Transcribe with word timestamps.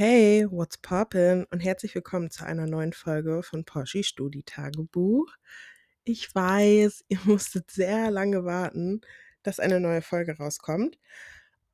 Hey, 0.00 0.46
what's 0.48 0.78
poppin? 0.78 1.44
Und 1.50 1.58
herzlich 1.58 1.92
willkommen 1.92 2.30
zu 2.30 2.46
einer 2.46 2.68
neuen 2.68 2.92
Folge 2.92 3.42
von 3.42 3.64
Porsche 3.64 4.04
Studi 4.04 4.44
Tagebuch. 4.44 5.26
Ich 6.04 6.32
weiß, 6.32 7.04
ihr 7.08 7.18
musstet 7.24 7.68
sehr 7.72 8.08
lange 8.12 8.44
warten, 8.44 9.00
dass 9.42 9.58
eine 9.58 9.80
neue 9.80 10.00
Folge 10.00 10.36
rauskommt. 10.38 11.00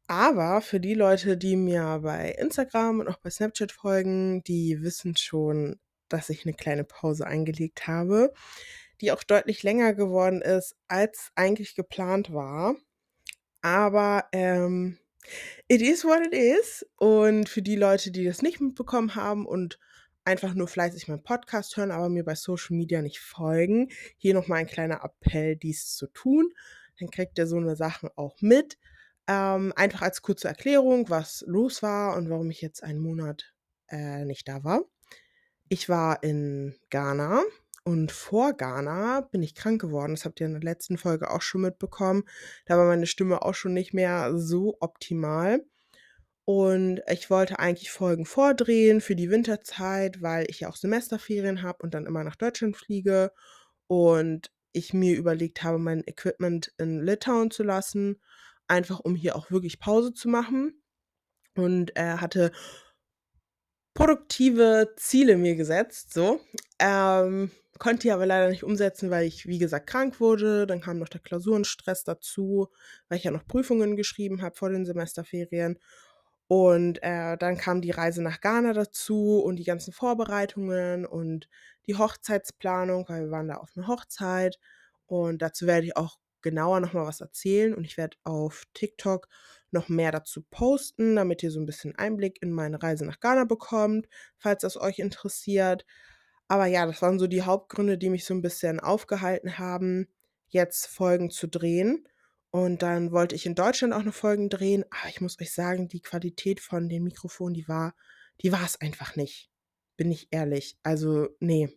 Aber 0.07 0.62
für 0.62 0.80
die 0.80 0.95
Leute, 0.95 1.36
die 1.36 1.54
mir 1.54 2.00
bei 2.02 2.30
Instagram 2.30 3.00
und 3.00 3.08
auch 3.08 3.18
bei 3.18 3.29
Snapchat 3.29 3.72
folgen, 3.72 4.43
die 4.45 4.80
wissen 4.80 5.18
schon, 5.18 5.79
dass 6.08 6.30
ich 6.30 6.46
eine 6.46 6.54
kleine 6.54 6.85
Pause 6.85 7.27
eingelegt 7.27 7.86
habe, 7.86 8.32
die 9.02 9.13
auch 9.13 9.22
deutlich 9.22 9.63
länger 9.63 9.93
geworden 9.93 10.41
ist, 10.41 10.77
als 10.88 11.30
eigentlich 11.35 11.75
geplant 11.75 12.32
war. 12.32 12.75
Aber 13.61 14.25
ähm, 14.32 14.99
it 15.69 15.83
is 15.83 16.05
what 16.05 16.27
it 16.27 16.33
is. 16.33 16.87
Und 16.96 17.49
für 17.49 17.63
die 17.63 17.77
Leute, 17.77 18.11
die 18.11 18.25
das 18.25 18.43
nicht 18.43 18.61
mitbekommen 18.61 19.14
haben 19.14 19.47
und 19.47 19.79
einfach 20.25 20.55
nur 20.55 20.69
fleißig 20.69 21.09
meinen 21.09 21.23
Podcast 21.23 21.77
hören, 21.77 21.91
aber 21.91 22.09
mir 22.09 22.25
bei 22.25 22.35
Social 22.35 22.77
Media 22.77 23.03
nicht 23.03 23.21
folgen, 23.21 23.91
hier 24.17 24.35
nochmal 24.35 24.61
ein 24.61 24.67
kleiner 24.67 25.05
Appell, 25.05 25.57
dies 25.57 25.95
zu 25.95 26.07
tun. 26.09 26.53
Dann 26.99 27.11
kriegt 27.11 27.39
ihr 27.39 27.47
so 27.47 27.57
eine 27.57 27.77
Sachen 27.77 28.09
auch 28.17 28.37
mit. 28.41 28.79
Ähm, 29.27 29.73
einfach 29.77 30.03
als 30.03 30.23
kurze 30.23 30.49
Erklärung, 30.49 31.09
was 31.09 31.45
los 31.47 31.83
war 31.83 32.17
und 32.17 32.28
warum 32.28 32.50
ich 32.50 32.61
jetzt 32.61 32.83
einen 32.83 33.00
Monat 33.00 33.55
äh, 33.89 34.25
nicht 34.25 34.48
da 34.48 34.64
war. 34.64 34.83
Ich 35.69 35.89
war 35.89 36.22
in 36.22 36.77
Ghana 36.91 37.42
und 37.84 38.12
vor 38.12 38.54
Ghana 38.54 39.20
bin 39.20 39.42
ich 39.42 39.54
krank 39.54 39.80
geworden. 39.80 40.14
Das 40.14 40.24
habt 40.24 40.40
ihr 40.40 40.46
in 40.46 40.54
der 40.54 40.62
letzten 40.62 40.96
Folge 40.96 41.30
auch 41.30 41.42
schon 41.42 41.60
mitbekommen. 41.60 42.24
Da 42.64 42.78
war 42.78 42.86
meine 42.86 43.06
Stimme 43.06 43.42
auch 43.42 43.54
schon 43.54 43.74
nicht 43.74 43.92
mehr 43.92 44.32
so 44.38 44.78
optimal. 44.80 45.62
Und 46.46 47.02
ich 47.10 47.30
wollte 47.30 47.58
eigentlich 47.58 47.91
Folgen 47.91 48.26
vordrehen 48.26 49.00
für 49.00 49.16
die 49.16 49.30
Winterzeit, 49.30 50.22
weil 50.22 50.46
ich 50.48 50.60
ja 50.60 50.68
auch 50.68 50.76
Semesterferien 50.76 51.62
habe 51.62 51.78
und 51.82 51.94
dann 51.94 52.06
immer 52.06 52.24
nach 52.24 52.36
Deutschland 52.36 52.76
fliege. 52.76 53.32
Und 53.86 54.50
ich 54.72 54.94
mir 54.94 55.16
überlegt 55.16 55.62
habe, 55.62 55.78
mein 55.78 56.02
Equipment 56.06 56.72
in 56.78 57.02
Litauen 57.02 57.50
zu 57.50 57.62
lassen, 57.62 58.20
einfach 58.66 59.00
um 59.00 59.14
hier 59.14 59.36
auch 59.36 59.50
wirklich 59.50 59.78
Pause 59.78 60.14
zu 60.14 60.28
machen. 60.28 60.82
Und 61.54 61.96
er 61.96 62.22
hatte 62.22 62.50
produktive 63.94 64.94
Ziele 64.96 65.36
mir 65.36 65.54
gesetzt, 65.54 66.12
so. 66.14 66.41
Ähm, 66.78 67.50
konnte 67.78 68.03
die 68.03 68.12
aber 68.12 68.27
leider 68.27 68.48
nicht 68.48 68.64
umsetzen, 68.64 69.11
weil 69.11 69.27
ich, 69.27 69.47
wie 69.47 69.58
gesagt, 69.58 69.86
krank 69.89 70.20
wurde. 70.20 70.67
Dann 70.67 70.80
kam 70.80 70.98
noch 70.98 71.08
der 71.08 71.20
Klausurenstress 71.20 72.05
dazu, 72.05 72.69
weil 73.08 73.19
ich 73.19 73.25
ja 73.25 73.31
noch 73.31 73.47
Prüfungen 73.47 73.97
geschrieben 73.97 74.42
habe 74.42 74.56
vor 74.56 74.70
den 74.70 74.84
Semesterferien. 74.84 75.78
Und 76.47 77.03
äh, 77.03 77.36
dann 77.39 77.56
kam 77.56 77.81
die 77.81 77.91
Reise 77.91 78.22
nach 78.22 78.41
Ghana 78.41 78.75
dazu 78.75 79.41
und 79.41 79.56
die 79.56 79.64
ganzen 79.64 79.92
Vorbereitungen 79.92 81.06
und 81.06 81.48
die 81.86 81.97
Hochzeitsplanung, 81.97 83.06
weil 83.08 83.25
wir 83.25 83.31
waren 83.31 83.48
da 83.48 83.56
auf 83.56 83.70
einer 83.77 83.88
Hochzeit. 83.88 84.59
Und 85.06 85.42
dazu 85.42 85.66
werde 85.66 85.86
ich 85.86 85.97
auch 85.97 86.19
genauer 86.42 86.81
nochmal 86.81 87.06
was 87.06 87.20
erzählen. 87.20 87.75
Und 87.75 87.84
ich 87.84 87.97
werde 87.97 88.16
auf 88.25 88.64
TikTok 88.75 89.28
noch 89.70 89.88
mehr 89.88 90.12
dazu 90.12 90.42
posten, 90.50 91.16
damit 91.16 91.42
ihr 91.42 91.50
so 91.50 91.61
ein 91.61 91.66
bisschen 91.66 91.97
Einblick 91.97 92.41
in 92.42 92.53
meine 92.53 92.83
Reise 92.83 93.05
nach 93.05 93.20
Ghana 93.20 93.44
bekommt, 93.44 94.06
falls 94.38 94.62
das 94.62 94.77
euch 94.77 94.98
interessiert. 94.98 95.84
Aber 96.48 96.67
ja, 96.67 96.87
das 96.87 97.00
waren 97.03 97.19
so 97.19 97.27
die 97.27 97.42
Hauptgründe, 97.42 97.98
die 97.98 98.11
mich 98.11 98.25
so 98.25 98.34
ein 98.34 98.42
bisschen 98.42 98.81
aufgehalten 98.81 99.59
haben, 99.59 100.09
jetzt 100.48 100.87
Folgen 100.87 101.31
zu 101.31 101.48
drehen. 101.48 102.06
Und 102.50 102.82
dann 102.82 103.10
wollte 103.10 103.34
ich 103.34 103.47
in 103.47 103.55
Deutschland 103.55 103.93
auch 103.93 104.05
noch 104.05 104.15
Folgen 104.15 104.49
drehen, 104.49 104.84
aber 104.91 105.09
ich 105.09 105.21
muss 105.21 105.41
euch 105.41 105.53
sagen, 105.53 105.88
die 105.88 106.00
Qualität 106.00 106.60
von 106.60 106.88
den 106.88 107.03
Mikrofonen, 107.03 107.54
die 107.54 107.66
war, 107.66 107.94
die 108.43 108.53
war 108.53 108.65
es 108.65 108.81
einfach 108.81 109.16
nicht. 109.16 109.50
Bin 109.97 110.10
ich 110.10 110.28
ehrlich. 110.31 110.77
Also, 110.83 111.28
nee. 111.41 111.69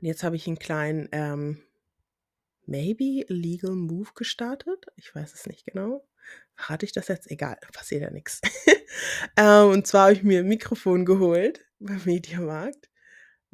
Und 0.00 0.06
jetzt 0.06 0.24
habe 0.24 0.36
ich 0.36 0.46
einen 0.46 0.58
kleinen, 0.58 1.08
ähm, 1.12 1.62
maybe 2.66 3.24
illegal 3.28 3.72
move 3.72 4.10
gestartet. 4.14 4.86
Ich 4.96 5.14
weiß 5.14 5.34
es 5.34 5.46
nicht 5.46 5.66
genau. 5.66 6.04
Hatte 6.56 6.86
ich 6.86 6.92
das 6.92 7.08
jetzt? 7.08 7.30
Egal, 7.30 7.58
passiert 7.72 8.02
ja 8.02 8.10
nichts. 8.10 8.40
ähm, 9.36 9.68
und 9.68 9.86
zwar 9.86 10.04
habe 10.04 10.14
ich 10.14 10.22
mir 10.22 10.40
ein 10.40 10.48
Mikrofon 10.48 11.04
geholt 11.04 11.64
beim 11.78 12.02
Mediamarkt 12.04 12.88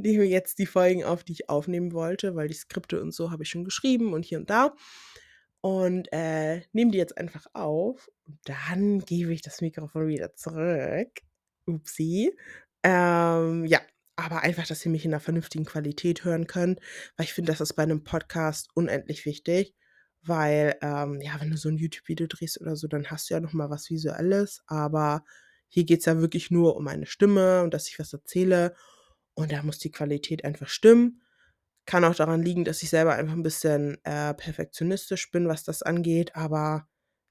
nehme 0.00 0.25
jetzt 0.25 0.59
die 0.59 0.66
Folgen 0.66 1.05
auf, 1.05 1.25
die 1.25 1.33
ich 1.33 1.49
aufnehmen 1.49 1.93
wollte, 1.93 2.34
weil 2.34 2.49
die 2.49 2.55
Skripte 2.55 3.00
und 3.00 3.12
so 3.12 3.31
habe 3.31 3.43
ich 3.43 3.50
schon 3.50 3.65
geschrieben 3.65 4.12
und 4.12 4.25
hier 4.25 4.38
und 4.38 4.50
da. 4.50 4.75
Und 5.61 6.09
äh, 6.12 6.62
nehme 6.72 6.91
die 6.91 6.99
jetzt 6.99 7.19
einfach 7.19 7.47
auf. 7.53 8.09
Und 8.27 8.38
dann 8.44 9.00
gebe 9.00 9.33
ich 9.33 9.43
das 9.43 9.61
Mikrofon 9.61 10.09
wieder 10.09 10.34
zurück. 10.34 11.11
Upsi. 11.66 12.34
Ähm, 12.83 13.66
ja, 13.66 13.81
aber 14.16 14.43
einfach, 14.43 14.66
dass 14.66 14.84
ihr 14.84 14.93
mich 14.93 15.05
in 15.05 15.12
einer 15.12 15.21
vernünftigen 15.21 15.65
Qualität 15.65 16.25
hören 16.25 16.47
könnt, 16.47 16.81
weil 17.17 17.25
ich 17.25 17.32
finde, 17.32 17.53
das 17.53 17.61
ist 17.61 17.75
bei 17.75 17.82
einem 17.82 18.05
Podcast 18.05 18.69
unendlich 18.75 19.27
wichtig. 19.27 19.75
Weil, 20.22 20.77
ähm, 20.82 21.21
ja, 21.22 21.41
wenn 21.41 21.50
du 21.50 21.56
so 21.56 21.71
ein 21.71 21.78
YouTube-Video 21.78 22.27
drehst 22.27 22.61
oder 22.61 22.77
so, 22.77 22.88
dann 22.88 23.06
hast 23.11 23.31
du 23.31 23.34
ja 23.34 23.41
nochmal 23.41 23.71
was 23.71 23.88
Visuelles. 23.88 24.62
Aber 24.67 25.25
hier 25.69 25.84
geht 25.84 26.00
es 26.00 26.06
ja 26.06 26.21
wirklich 26.21 26.50
nur 26.50 26.77
um 26.77 26.84
meine 26.84 27.06
Stimme 27.06 27.62
und 27.62 27.72
dass 27.72 27.88
ich 27.88 27.99
was 27.99 28.12
erzähle. 28.12 28.75
Und 29.41 29.53
da 29.53 29.62
muss 29.62 29.78
die 29.78 29.91
Qualität 29.91 30.45
einfach 30.45 30.69
stimmen. 30.69 31.23
Kann 31.87 32.05
auch 32.05 32.15
daran 32.15 32.43
liegen, 32.43 32.65
dass 32.65 32.83
ich 32.83 32.91
selber 32.91 33.15
einfach 33.15 33.33
ein 33.33 33.43
bisschen 33.43 33.99
äh, 34.05 34.34
perfektionistisch 34.34 35.31
bin, 35.31 35.49
was 35.49 35.65
das 35.65 35.83
angeht. 35.83 36.37
Aber 36.37 36.87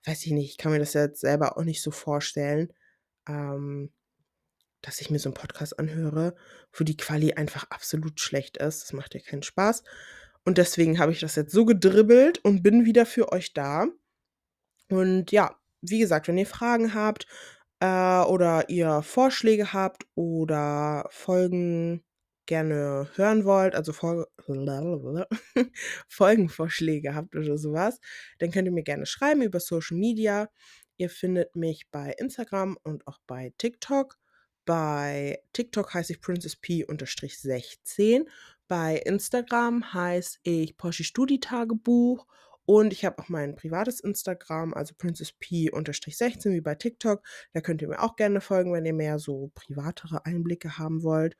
weiß 0.06 0.25
ich 0.25 0.31
nicht, 0.31 0.50
ich 0.52 0.58
kann 0.58 0.72
mir 0.72 0.80
das 0.80 0.94
jetzt 0.94 1.22
selber 1.22 1.58
auch 1.58 1.64
nicht 1.64 1.81
so 1.81 1.92
vorstellen, 1.92 2.74
ähm, 3.28 3.92
dass 4.81 5.02
ich 5.02 5.09
mir 5.09 5.19
so 5.19 5.30
einen 5.30 5.36
Podcast 5.36 5.78
anhöre, 5.78 6.36
wo 6.74 6.84
die 6.84 6.98
Quali 6.98 7.34
einfach 7.34 7.66
absolut 7.69 8.19
schlecht 8.19 8.58
ist. 8.58 8.84
Das 8.84 8.94
macht 8.94 9.14
ja 9.14 9.19
keinen 9.19 9.44
Spaß. 9.44 9.84
Und 10.46 10.58
deswegen 10.58 11.00
habe 11.00 11.12
ich 11.12 11.19
das 11.19 11.36
jetzt 11.36 11.52
so 11.52 11.66
gedribbelt 11.66 12.40
und 12.40 12.64
bin 12.64 12.86
wieder 12.86 13.06
für 13.06 13.31
euch 13.31 13.53
da. 13.53 13.88
Und 14.90 15.31
ja, 15.31 15.56
wie 15.81 16.00
gesagt, 16.00 16.28
wenn 16.28 16.38
ihr 16.38 16.48
Fragen 16.48 16.94
habt 16.94 17.28
äh, 17.79 18.22
oder 18.22 18.69
ihr 18.69 19.01
Vorschläge 19.01 19.73
habt 19.73 20.06
oder 20.16 21.07
Folgen 21.12 22.03
gerne 22.45 23.07
hören 23.16 23.45
wollt, 23.45 23.75
also 23.75 23.94
Fol 23.94 24.25
Folgenvorschläge 26.07 27.13
habt 27.13 27.35
oder 27.35 27.57
sowas, 27.57 28.00
dann 28.39 28.51
könnt 28.51 28.68
ihr 28.68 28.72
mir 28.72 28.84
gerne 28.84 29.06
schreiben 29.06 29.44
über 29.44 29.59
Social 29.59 29.97
Media. 29.97 30.50
Ihr 30.97 31.09
findet 31.09 31.56
mich 31.56 31.89
bei 31.91 32.13
Instagram 32.18 32.78
und 32.84 33.07
auch 33.07 33.19
bei 33.28 33.53
TikTok. 33.57 34.18
Bei 34.66 35.39
TikTok 35.53 35.94
heiße 35.94 36.13
ich 36.13 36.22
Princess 36.22 36.56
P-16. 36.56 38.25
Bei 38.68 38.97
Instagram 38.97 39.94
heiße 39.94 40.39
ich 40.44 40.75
Porsche 40.75 41.03
Studi 41.03 41.39
Tagebuch 41.39 42.25
und 42.69 42.94
ich 42.94 43.03
habe 43.03 43.18
auch 43.18 43.30
mein 43.30 43.56
privates 43.56 44.00
Instagram, 44.00 44.75
also 44.75 44.94
princessp-16 44.94 46.52
wie 46.52 46.62
bei 46.62 46.75
TikTok. 46.75 47.25
Da 47.52 47.62
könnt 47.62 47.81
ihr 47.81 47.88
mir 47.88 48.00
auch 48.00 48.16
gerne 48.16 48.41
folgen, 48.41 48.72
wenn 48.74 48.85
ihr 48.85 48.94
mehr 48.94 49.18
so 49.18 49.50
privatere 49.56 50.24
Einblicke 50.24 50.78
haben 50.78 51.02
wollt. 51.02 51.35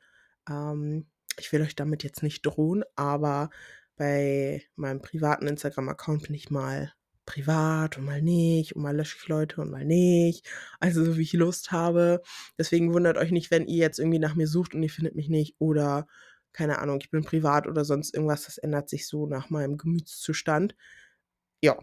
Ähm, 0.48 1.06
ich 1.38 1.52
will 1.52 1.62
euch 1.62 1.76
damit 1.76 2.02
jetzt 2.02 2.24
nicht 2.24 2.44
drohen, 2.44 2.82
aber 2.96 3.50
bei 3.94 4.64
meinem 4.74 5.00
privaten 5.02 5.46
Instagram-Account 5.46 6.24
bin 6.24 6.34
ich 6.34 6.50
mal 6.50 6.92
privat 7.26 7.96
und 7.96 8.06
mal 8.06 8.20
nicht 8.20 8.74
und 8.74 8.82
mal 8.82 8.96
lösche 8.96 9.16
ich 9.16 9.28
Leute 9.28 9.60
und 9.60 9.70
mal 9.70 9.84
nicht. 9.84 10.50
Also 10.80 11.04
so 11.04 11.16
wie 11.16 11.22
ich 11.22 11.32
Lust 11.34 11.70
habe. 11.70 12.22
Deswegen 12.58 12.92
wundert 12.92 13.18
euch 13.18 13.30
nicht, 13.30 13.52
wenn 13.52 13.68
ihr 13.68 13.78
jetzt 13.78 14.00
irgendwie 14.00 14.18
nach 14.18 14.34
mir 14.34 14.48
sucht 14.48 14.74
und 14.74 14.82
ihr 14.82 14.90
findet 14.90 15.14
mich 15.14 15.28
nicht 15.28 15.54
oder 15.60 16.08
keine 16.52 16.80
Ahnung, 16.80 16.98
ich 17.00 17.10
bin 17.10 17.22
privat 17.22 17.68
oder 17.68 17.84
sonst 17.84 18.12
irgendwas. 18.14 18.46
Das 18.46 18.58
ändert 18.58 18.88
sich 18.90 19.06
so 19.06 19.28
nach 19.28 19.48
meinem 19.48 19.76
Gemütszustand 19.76 20.74
ja, 21.60 21.78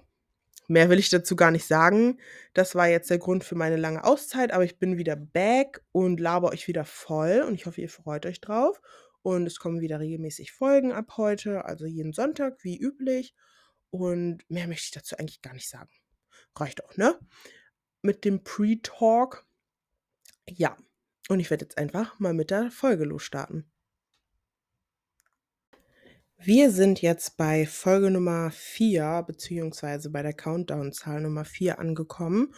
mehr 0.68 0.90
will 0.90 1.00
ich 1.00 1.10
dazu 1.10 1.36
gar 1.36 1.52
nicht 1.52 1.66
sagen. 1.66 2.20
Das 2.54 2.76
war 2.76 2.88
jetzt 2.88 3.10
der 3.10 3.20
Grund 3.20 3.44
für 3.44 3.56
meine 3.56 3.78
lange 3.78 4.04
Auszeit, 4.04 4.52
aber 4.52 4.64
ich 4.66 4.80
bin 4.80 4.98
wieder 4.98 5.16
back 5.16 5.82
und 5.92 6.20
laber 6.20 6.50
euch 6.50 6.68
wieder 6.68 6.86
voll 6.86 7.44
und 7.48 7.56
ich 7.56 7.66
hoffe, 7.66 7.82
ihr 7.82 7.90
freut 7.90 8.26
euch 8.26 8.42
drauf. 8.42 8.82
Und 9.22 9.46
es 9.46 9.60
kommen 9.60 9.82
wieder 9.82 10.00
regelmäßig 10.00 10.54
Folgen 10.54 10.94
ab 10.94 11.18
heute, 11.18 11.66
also 11.66 11.86
jeden 11.86 12.14
Sonntag 12.14 12.64
wie 12.64 12.80
üblich. 12.80 13.36
Und 13.90 14.50
mehr 14.50 14.68
möchte 14.68 14.86
ich 14.86 14.92
dazu 14.92 15.18
eigentlich 15.18 15.42
gar 15.42 15.54
nicht 15.54 15.70
sagen. 15.70 15.92
Reicht 16.56 16.84
auch, 16.84 16.96
ne? 16.98 17.20
Mit 18.02 18.26
dem 18.26 18.44
Pre-Talk. 18.44 19.46
Ja. 20.50 20.78
Und 21.30 21.42
ich 21.42 21.50
werde 21.50 21.66
jetzt 21.66 21.78
einfach 21.78 22.20
mal 22.20 22.34
mit 22.34 22.52
der 22.52 22.72
Folge 22.72 23.04
losstarten. 23.04 23.70
Wir 26.40 26.70
sind 26.70 27.02
jetzt 27.02 27.36
bei 27.36 27.66
Folge 27.66 28.12
Nummer 28.12 28.52
4, 28.52 29.24
beziehungsweise 29.26 30.12
bei 30.12 30.22
der 30.22 30.34
Countdown-Zahl 30.34 31.22
Nummer 31.22 31.46
4 31.46 31.80
angekommen. 31.80 32.54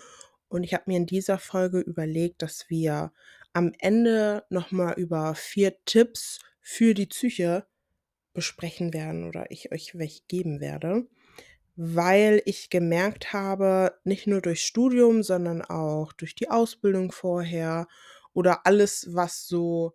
Und 0.49 0.63
ich 0.63 0.73
habe 0.73 0.83
mir 0.87 0.97
in 0.97 1.05
dieser 1.05 1.39
Folge 1.39 1.79
überlegt, 1.79 2.41
dass 2.41 2.69
wir 2.69 3.13
am 3.53 3.71
Ende 3.79 4.43
nochmal 4.49 4.95
über 4.99 5.33
vier 5.33 5.73
Tipps 5.85 6.39
für 6.59 6.93
die 6.93 7.05
Psyche 7.05 7.65
besprechen 8.33 8.93
werden 8.93 9.25
oder 9.27 9.49
ich 9.49 9.71
euch 9.71 9.97
welche 9.97 10.23
geben 10.27 10.59
werde, 10.59 11.07
weil 11.77 12.41
ich 12.45 12.69
gemerkt 12.69 13.31
habe, 13.31 13.97
nicht 14.03 14.27
nur 14.27 14.41
durch 14.41 14.65
Studium, 14.65 15.23
sondern 15.23 15.61
auch 15.61 16.11
durch 16.11 16.35
die 16.35 16.49
Ausbildung 16.49 17.13
vorher 17.13 17.87
oder 18.33 18.65
alles, 18.65 19.07
was 19.11 19.47
so 19.47 19.93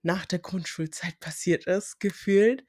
nach 0.00 0.24
der 0.24 0.38
Grundschulzeit 0.38 1.18
passiert 1.20 1.66
ist, 1.66 2.00
gefühlt, 2.00 2.64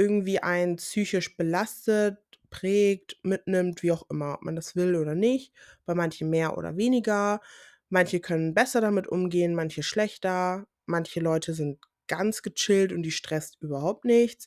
irgendwie 0.00 0.40
einen 0.42 0.76
psychisch 0.76 1.36
belastet, 1.36 2.18
prägt, 2.50 3.18
mitnimmt, 3.22 3.82
wie 3.82 3.92
auch 3.92 4.08
immer, 4.10 4.34
ob 4.34 4.42
man 4.42 4.56
das 4.56 4.74
will 4.76 4.96
oder 4.96 5.14
nicht. 5.14 5.52
Bei 5.86 5.94
manchen 5.94 6.30
mehr 6.30 6.56
oder 6.58 6.76
weniger. 6.76 7.40
Manche 7.90 8.20
können 8.20 8.54
besser 8.54 8.80
damit 8.80 9.08
umgehen, 9.08 9.54
manche 9.54 9.82
schlechter. 9.82 10.66
Manche 10.86 11.20
Leute 11.20 11.54
sind 11.54 11.78
ganz 12.08 12.42
gechillt 12.42 12.92
und 12.92 13.02
die 13.02 13.10
stresst 13.12 13.58
überhaupt 13.60 14.04
nichts. 14.06 14.46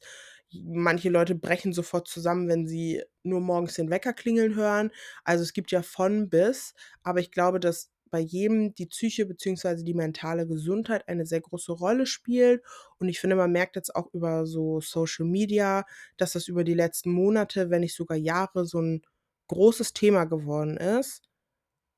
Manche 0.52 1.10
Leute 1.10 1.36
brechen 1.36 1.74
sofort 1.74 2.08
zusammen, 2.08 2.48
wenn 2.50 2.68
sie 2.68 3.04
nur 3.24 3.42
morgens 3.42 3.76
den 3.76 3.90
Wecker 3.90 4.14
klingeln 4.14 4.56
hören. 4.56 4.92
Also 5.24 5.44
es 5.44 5.54
gibt 5.54 5.72
ja 5.72 5.82
von 5.84 6.30
bis, 6.30 6.74
aber 7.04 7.20
ich 7.20 7.32
glaube, 7.32 7.60
dass 7.60 7.92
bei 8.13 8.19
jedem 8.19 8.75
die 8.75 8.86
Psyche 8.86 9.25
bzw. 9.25 9.81
die 9.81 9.95
mentale 9.95 10.45
Gesundheit 10.45 11.07
eine 11.07 11.25
sehr 11.25 11.42
große 11.42 11.71
Rolle 11.71 12.06
spielt. 12.06 12.62
Und 13.00 13.10
ich 13.10 13.19
finde, 13.19 13.36
man 13.36 13.51
merkt 13.51 13.75
jetzt 13.75 13.95
auch 13.95 14.13
über 14.13 14.45
so 14.45 14.80
Social 14.81 15.25
Media, 15.25 15.83
dass 16.18 16.33
das 16.33 16.48
über 16.48 16.63
die 16.63 16.75
letzten 16.75 17.12
Monate, 17.12 17.71
wenn 17.71 17.81
nicht 17.81 17.95
sogar 17.95 18.15
Jahre, 18.15 18.68
so 18.68 18.80
ein 18.80 19.01
großes 19.48 19.94
Thema 19.94 20.25
geworden 20.25 20.77
ist, 20.77 21.24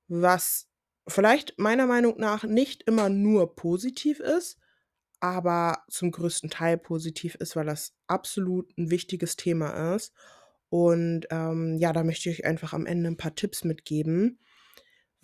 was 0.07 0.69
vielleicht 1.05 1.59
meiner 1.59 1.85
Meinung 1.85 2.17
nach 2.17 2.45
nicht 2.45 2.83
immer 2.83 3.09
nur 3.09 3.53
positiv 3.57 4.21
ist, 4.21 4.57
aber 5.19 5.83
zum 5.89 6.11
größten 6.11 6.49
Teil 6.49 6.77
positiv 6.77 7.35
ist, 7.35 7.57
weil 7.57 7.65
das 7.65 7.93
absolut 8.07 8.71
ein 8.77 8.89
wichtiges 8.89 9.35
Thema 9.35 9.93
ist. 9.93 10.13
Und 10.69 11.27
ähm, 11.29 11.75
ja, 11.77 11.91
da 11.91 12.05
möchte 12.05 12.29
ich 12.29 12.39
euch 12.39 12.45
einfach 12.45 12.71
am 12.71 12.85
Ende 12.85 13.09
ein 13.09 13.17
paar 13.17 13.35
Tipps 13.35 13.65
mitgeben. 13.65 14.39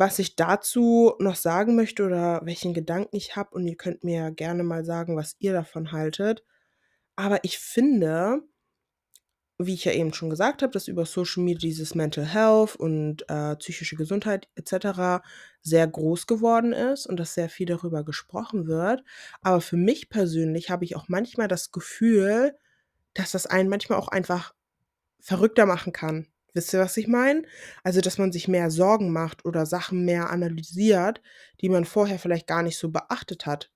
Was 0.02 0.18
ich 0.18 0.36
dazu 0.36 1.14
noch 1.20 1.36
sagen 1.36 1.76
möchte 1.76 2.04
oder 2.04 2.42
welchen 2.44 2.74
Gedanken 2.74 3.16
ich 3.16 3.36
habe, 3.36 3.54
und 3.54 3.68
ihr 3.68 3.76
könnt 3.76 4.04
mir 4.04 4.32
gerne 4.32 4.64
mal 4.64 4.84
sagen, 4.84 5.16
was 5.16 5.36
ihr 5.38 5.54
davon 5.54 5.92
haltet. 5.92 6.44
Aber 7.16 7.44
ich 7.44 7.60
finde, 7.60 8.42
wie 9.60 9.76
ich 9.76 9.86
ja 9.86 9.92
eben 9.92 10.12
schon 10.12 10.32
gesagt 10.32 10.64
habe, 10.64 10.72
dass 10.72 10.88
über 10.88 11.06
Social 11.06 11.44
Media 11.44 11.60
dieses 11.60 11.94
Mental 11.94 12.26
Health 12.26 12.76
und 12.78 13.30
äh, 13.30 13.56
psychische 13.58 13.96
Gesundheit 13.96 14.50
etc. 14.56 15.22
sehr 15.62 15.86
groß 15.88 16.26
geworden 16.26 16.74
ist 16.74 17.06
und 17.06 17.18
dass 17.20 17.36
sehr 17.36 17.50
viel 17.50 17.68
darüber 17.68 18.04
gesprochen 18.04 18.66
wird. 18.66 19.04
Aber 19.42 19.62
für 19.62 19.78
mich 19.78 20.10
persönlich 20.10 20.72
habe 20.72 20.84
ich 20.84 20.96
auch 20.96 21.10
manchmal 21.10 21.48
das 21.48 21.72
Gefühl, 21.72 22.58
dass 23.14 23.34
das 23.34 23.46
einen 23.46 23.70
manchmal 23.70 24.00
auch 24.00 24.08
einfach 24.08 24.56
verrückter 25.20 25.68
machen 25.68 25.94
kann. 25.94 26.26
Wisst 26.54 26.74
ihr, 26.74 26.80
was 26.80 26.98
ich 26.98 27.08
meine? 27.08 27.44
Also, 27.84 28.02
dass 28.02 28.18
man 28.18 28.32
sich 28.32 28.48
mehr 28.48 28.72
Sorgen 28.72 29.12
macht 29.12 29.46
oder 29.46 29.66
Sachen 29.66 30.04
mehr 30.06 30.30
analysiert, 30.30 31.22
die 31.62 31.70
man 31.70 31.86
vorher 31.86 32.20
vielleicht 32.20 32.48
gar 32.48 32.64
nicht 32.64 32.78
so 32.78 32.90
beachtet 32.90 33.46
hat. 33.46 33.72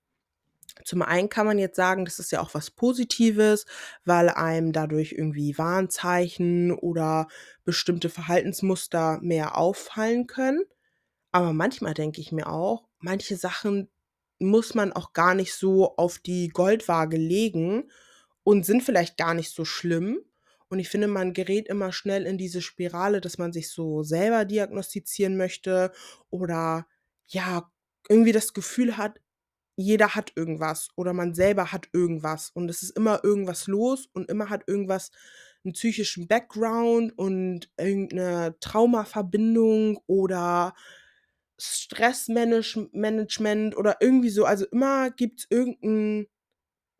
Zum 0.84 1.02
einen 1.02 1.28
kann 1.28 1.46
man 1.46 1.58
jetzt 1.58 1.76
sagen, 1.76 2.04
das 2.04 2.18
ist 2.18 2.32
ja 2.32 2.40
auch 2.40 2.52
was 2.54 2.70
Positives, 2.70 3.64
weil 4.04 4.28
einem 4.28 4.72
dadurch 4.72 5.12
irgendwie 5.12 5.56
Warnzeichen 5.56 6.72
oder 6.72 7.28
bestimmte 7.64 8.10
Verhaltensmuster 8.10 9.18
mehr 9.22 9.56
auffallen 9.56 10.26
können. 10.26 10.64
Aber 11.32 11.52
manchmal 11.52 11.94
denke 11.94 12.20
ich 12.20 12.30
mir 12.30 12.48
auch, 12.48 12.88
manche 12.98 13.36
Sachen 13.36 13.88
muss 14.38 14.74
man 14.74 14.92
auch 14.92 15.12
gar 15.12 15.34
nicht 15.34 15.54
so 15.54 15.96
auf 15.96 16.18
die 16.18 16.48
Goldwaage 16.48 17.16
legen 17.16 17.90
und 18.42 18.66
sind 18.66 18.82
vielleicht 18.82 19.16
gar 19.16 19.34
nicht 19.34 19.50
so 19.50 19.64
schlimm. 19.64 20.20
Und 20.68 20.78
ich 20.78 20.88
finde, 20.88 21.08
man 21.08 21.32
gerät 21.32 21.68
immer 21.68 21.92
schnell 21.92 22.26
in 22.26 22.38
diese 22.38 22.62
Spirale, 22.62 23.20
dass 23.20 23.38
man 23.38 23.52
sich 23.52 23.70
so 23.70 24.02
selber 24.02 24.44
diagnostizieren 24.44 25.36
möchte 25.36 25.92
oder 26.30 26.86
ja, 27.26 27.70
irgendwie 28.08 28.32
das 28.32 28.54
Gefühl 28.54 28.96
hat, 28.96 29.20
jeder 29.76 30.14
hat 30.14 30.32
irgendwas 30.36 30.88
oder 30.96 31.12
man 31.12 31.34
selber 31.34 31.72
hat 31.72 31.88
irgendwas 31.92 32.50
und 32.50 32.70
es 32.70 32.82
ist 32.82 32.96
immer 32.96 33.22
irgendwas 33.24 33.66
los 33.66 34.08
und 34.12 34.30
immer 34.30 34.48
hat 34.48 34.62
irgendwas 34.66 35.10
einen 35.64 35.74
psychischen 35.74 36.28
Background 36.28 37.18
und 37.18 37.68
irgendeine 37.76 38.56
Traumaverbindung 38.60 39.98
oder 40.06 40.74
Stressmanagement 41.58 43.76
oder 43.76 43.96
irgendwie 44.00 44.30
so. 44.30 44.44
Also 44.44 44.66
immer 44.66 45.10
gibt 45.10 45.40
es 45.40 45.46
irgendeinen 45.50 46.26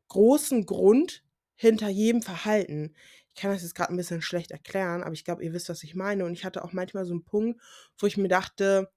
großen 0.09 0.67
Grund 0.67 1.23
hinter 1.57 1.89
jedem 1.89 2.23
Verhalten. 2.23 2.95
Ich 3.37 3.43
kann 3.43 3.53
das 3.53 3.63
jetzt 3.63 3.75
gerade 3.75 3.93
ein 3.93 3.97
bisschen 3.99 4.23
schlecht 4.23 4.51
erklären, 4.51 5.03
aber 5.03 5.13
ich 5.13 5.23
glaube, 5.25 5.45
ihr 5.45 5.53
wisst, 5.53 5.69
was 5.69 5.83
ich 5.83 5.95
meine. 5.95 6.25
Und 6.25 6.33
ich 6.33 6.47
hatte 6.47 6.65
auch 6.65 6.73
manchmal 6.73 7.05
so 7.05 7.13
einen 7.13 7.25
Punkt, 7.25 7.61
wo 7.99 8.07
ich 8.07 8.17
mir 8.17 8.29
dachte, 8.29 8.91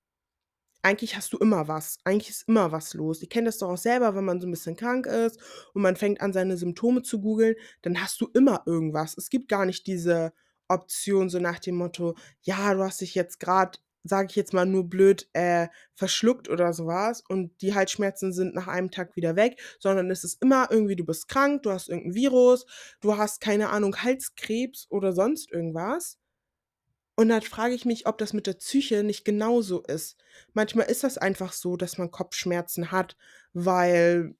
eigentlich 0.81 1.15
hast 1.17 1.33
du 1.33 1.37
immer 1.37 1.67
was. 1.67 1.97
Eigentlich 2.05 2.29
ist 2.29 2.47
immer 2.47 2.71
was 2.71 2.93
los. 2.93 3.21
Ihr 3.21 3.29
kennt 3.29 3.47
das 3.47 3.57
doch 3.59 3.69
auch 3.69 3.77
selber, 3.77 4.15
wenn 4.15 4.25
man 4.25 4.41
so 4.41 4.47
ein 4.47 4.51
bisschen 4.51 4.75
krank 4.77 5.07
ist 5.07 5.39
und 5.73 5.81
man 5.81 5.95
fängt 5.97 6.21
an, 6.21 6.33
seine 6.33 6.57
Symptome 6.57 7.01
zu 7.03 7.21
googeln, 7.21 7.55
dann 7.81 8.01
hast 8.01 8.21
du 8.21 8.29
immer 8.33 8.63
irgendwas. 8.65 9.17
Es 9.17 9.29
gibt 9.29 9.49
gar 9.49 9.65
nicht 9.65 9.87
diese 9.87 10.33
Option 10.69 11.29
so 11.29 11.39
nach 11.39 11.59
dem 11.59 11.75
Motto: 11.75 12.15
„Ja, 12.41 12.73
du 12.73 12.83
hast 12.83 13.01
dich 13.01 13.15
jetzt 13.15 13.39
gerade, 13.39 13.79
sage 14.03 14.27
ich 14.29 14.35
jetzt 14.35 14.53
mal 14.53 14.65
nur 14.65 14.89
blöd, 14.89 15.29
äh, 15.33 15.67
verschluckt 15.95 16.49
oder 16.49 16.73
sowas 16.73 17.23
und 17.27 17.61
die 17.61 17.73
Halsschmerzen 17.75 18.33
sind 18.33 18.55
nach 18.55 18.67
einem 18.67 18.91
Tag 18.91 19.15
wieder 19.15 19.35
weg“, 19.35 19.59
sondern 19.79 20.09
es 20.11 20.23
ist 20.23 20.41
immer 20.41 20.67
irgendwie, 20.71 20.95
du 20.95 21.05
bist 21.05 21.27
krank, 21.27 21.63
du 21.63 21.71
hast 21.71 21.89
irgendein 21.89 22.15
Virus, 22.15 22.65
du 23.01 23.17
hast, 23.17 23.41
keine 23.41 23.69
Ahnung, 23.69 23.95
Halskrebs 23.97 24.87
oder 24.89 25.13
sonst 25.13 25.51
irgendwas. 25.51 26.17
Und 27.15 27.27
dann 27.27 27.41
frage 27.41 27.73
ich 27.73 27.83
mich, 27.83 28.07
ob 28.07 28.17
das 28.17 28.31
mit 28.31 28.47
der 28.47 28.53
Psyche 28.53 29.03
nicht 29.03 29.25
genauso 29.25 29.83
ist. 29.83 30.15
Manchmal 30.53 30.85
ist 30.89 31.03
das 31.03 31.17
einfach 31.17 31.51
so, 31.51 31.75
dass 31.75 31.97
man 31.97 32.11
Kopfschmerzen 32.11 32.91
hat, 32.91 33.17
weil, 33.51 34.35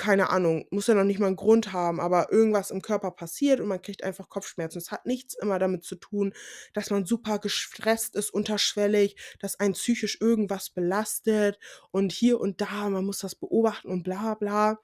keine 0.00 0.30
Ahnung, 0.30 0.66
muss 0.70 0.86
ja 0.86 0.94
noch 0.94 1.04
nicht 1.04 1.20
mal 1.20 1.26
einen 1.26 1.36
Grund 1.36 1.74
haben, 1.74 2.00
aber 2.00 2.32
irgendwas 2.32 2.70
im 2.70 2.80
Körper 2.80 3.10
passiert 3.10 3.60
und 3.60 3.68
man 3.68 3.82
kriegt 3.82 4.02
einfach 4.02 4.30
Kopfschmerzen. 4.30 4.78
Es 4.78 4.90
hat 4.90 5.04
nichts 5.04 5.34
immer 5.34 5.58
damit 5.58 5.84
zu 5.84 5.94
tun, 5.94 6.32
dass 6.72 6.88
man 6.88 7.04
super 7.04 7.38
gestresst 7.38 8.16
ist, 8.16 8.30
unterschwellig, 8.30 9.16
dass 9.40 9.60
einen 9.60 9.74
psychisch 9.74 10.16
irgendwas 10.18 10.70
belastet 10.70 11.58
und 11.90 12.12
hier 12.12 12.40
und 12.40 12.62
da, 12.62 12.88
man 12.88 13.04
muss 13.04 13.18
das 13.18 13.34
beobachten 13.34 13.88
und 13.88 14.02
bla 14.02 14.34
bla. 14.34 14.80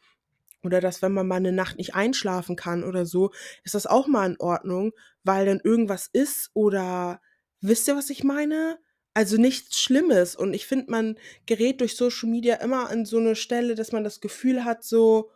Oder 0.63 0.83
dass, 0.83 1.01
wenn 1.01 1.13
man 1.13 1.27
mal 1.27 1.37
eine 1.37 1.53
Nacht 1.53 1.79
nicht 1.79 1.94
einschlafen 1.94 2.55
kann 2.55 2.85
oder 2.85 3.06
so, 3.06 3.32
ist 3.65 3.75
das 3.75 3.87
auch 3.87 4.08
mal 4.08 4.31
in 4.31 4.39
Ordnung, 4.39 4.93
weil 5.25 5.46
dann 5.46 5.61
irgendwas 5.65 6.11
ist 6.13 6.51
oder 6.53 7.20
Wisst 7.61 7.89
ihr, 7.89 7.96
was 7.96 8.11
ich 8.11 8.23
meine? 8.23 8.79
Also 9.17 9.39
nichts 9.39 9.81
Schlimmes. 9.81 10.37
Und 10.37 10.53
ich 10.53 10.67
finde, 10.67 10.91
man 10.91 11.19
gerät 11.46 11.81
durch 11.81 11.96
Social 11.96 12.29
Media 12.29 12.56
immer 12.56 12.91
an 12.91 13.06
so 13.06 13.17
eine 13.17 13.35
Stelle, 13.35 13.75
dass 13.75 13.91
man 13.91 14.05
das 14.05 14.20
Gefühl 14.20 14.63
hat, 14.63 14.85
so, 14.85 15.31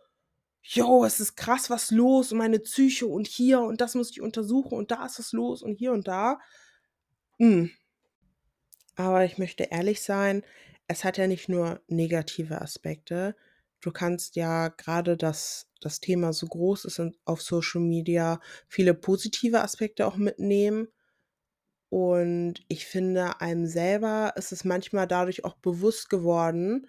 jo, 0.61 1.03
es 1.07 1.19
ist 1.19 1.35
krass 1.35 1.71
was 1.71 1.91
los 1.91 2.31
und 2.31 2.37
meine 2.37 2.59
Psyche 2.59 3.07
und 3.07 3.27
hier 3.27 3.63
und 3.63 3.81
das 3.81 3.95
muss 3.95 4.11
ich 4.11 4.21
untersuchen 4.21 4.77
und 4.77 4.91
da 4.91 5.07
ist 5.07 5.19
es 5.19 5.33
los 5.33 5.63
und 5.63 5.77
hier 5.77 5.93
und 5.93 6.09
da. 6.09 6.41
Hm. 7.39 7.71
Aber 8.97 9.25
ich 9.25 9.39
möchte 9.39 9.65
ehrlich 9.71 10.03
sein, 10.03 10.43
es 10.87 11.03
hat 11.03 11.17
ja 11.17 11.27
nicht 11.27 11.49
nur 11.49 11.81
negative 11.89 12.61
Aspekte. 12.61 13.35
Du 13.81 13.93
kannst 13.93 14.37
ja 14.37 14.69
gerade, 14.69 15.17
dass 15.17 15.71
das 15.81 16.01
Thema 16.01 16.35
so 16.35 16.47
groß 16.49 16.85
ist 16.85 16.99
und 16.99 17.17
auf 17.25 17.41
Social 17.41 17.81
Media 17.81 18.41
viele 18.69 18.93
positive 18.93 19.63
Aspekte 19.63 20.07
auch 20.07 20.17
mitnehmen. 20.17 20.89
Und 21.91 22.65
ich 22.69 22.87
finde, 22.87 23.41
einem 23.41 23.67
selber 23.67 24.33
ist 24.37 24.53
es 24.53 24.65
manchmal 24.65 25.09
dadurch 25.09 25.45
auch 25.45 25.57
bewusst 25.57 26.09
geworden, 26.09 26.87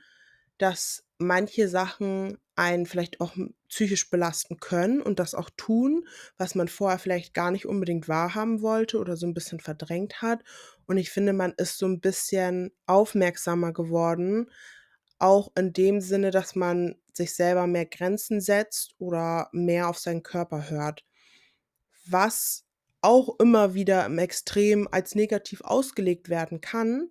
dass 0.59 1.03
manche 1.17 1.67
Sachen 1.67 2.37
einen 2.55 2.85
vielleicht 2.85 3.19
auch 3.19 3.35
psychisch 3.67 4.11
belasten 4.11 4.59
können 4.59 5.01
und 5.01 5.17
das 5.17 5.33
auch 5.33 5.49
tun, 5.57 6.07
was 6.37 6.53
man 6.53 6.67
vorher 6.67 6.99
vielleicht 6.99 7.33
gar 7.33 7.49
nicht 7.49 7.65
unbedingt 7.65 8.07
wahrhaben 8.07 8.61
wollte 8.61 8.99
oder 8.99 9.17
so 9.17 9.25
ein 9.25 9.33
bisschen 9.33 9.59
verdrängt 9.59 10.21
hat. 10.21 10.43
Und 10.85 10.97
ich 10.97 11.09
finde, 11.09 11.33
man 11.33 11.53
ist 11.57 11.79
so 11.79 11.87
ein 11.87 11.99
bisschen 11.99 12.71
aufmerksamer 12.85 13.73
geworden, 13.73 14.51
auch 15.17 15.51
in 15.57 15.73
dem 15.73 15.99
Sinne, 15.99 16.29
dass 16.29 16.55
man 16.55 16.95
sich 17.13 17.33
selber 17.35 17.65
mehr 17.65 17.87
Grenzen 17.87 18.39
setzt 18.39 18.93
oder 18.99 19.49
mehr 19.51 19.89
auf 19.89 19.97
seinen 19.97 20.21
Körper 20.21 20.69
hört. 20.69 21.03
Was 22.05 22.65
auch 23.01 23.39
immer 23.39 23.73
wieder 23.73 24.05
im 24.05 24.17
Extrem 24.19 24.87
als 24.91 25.15
negativ 25.15 25.61
ausgelegt 25.61 26.29
werden 26.29 26.61
kann. 26.61 27.09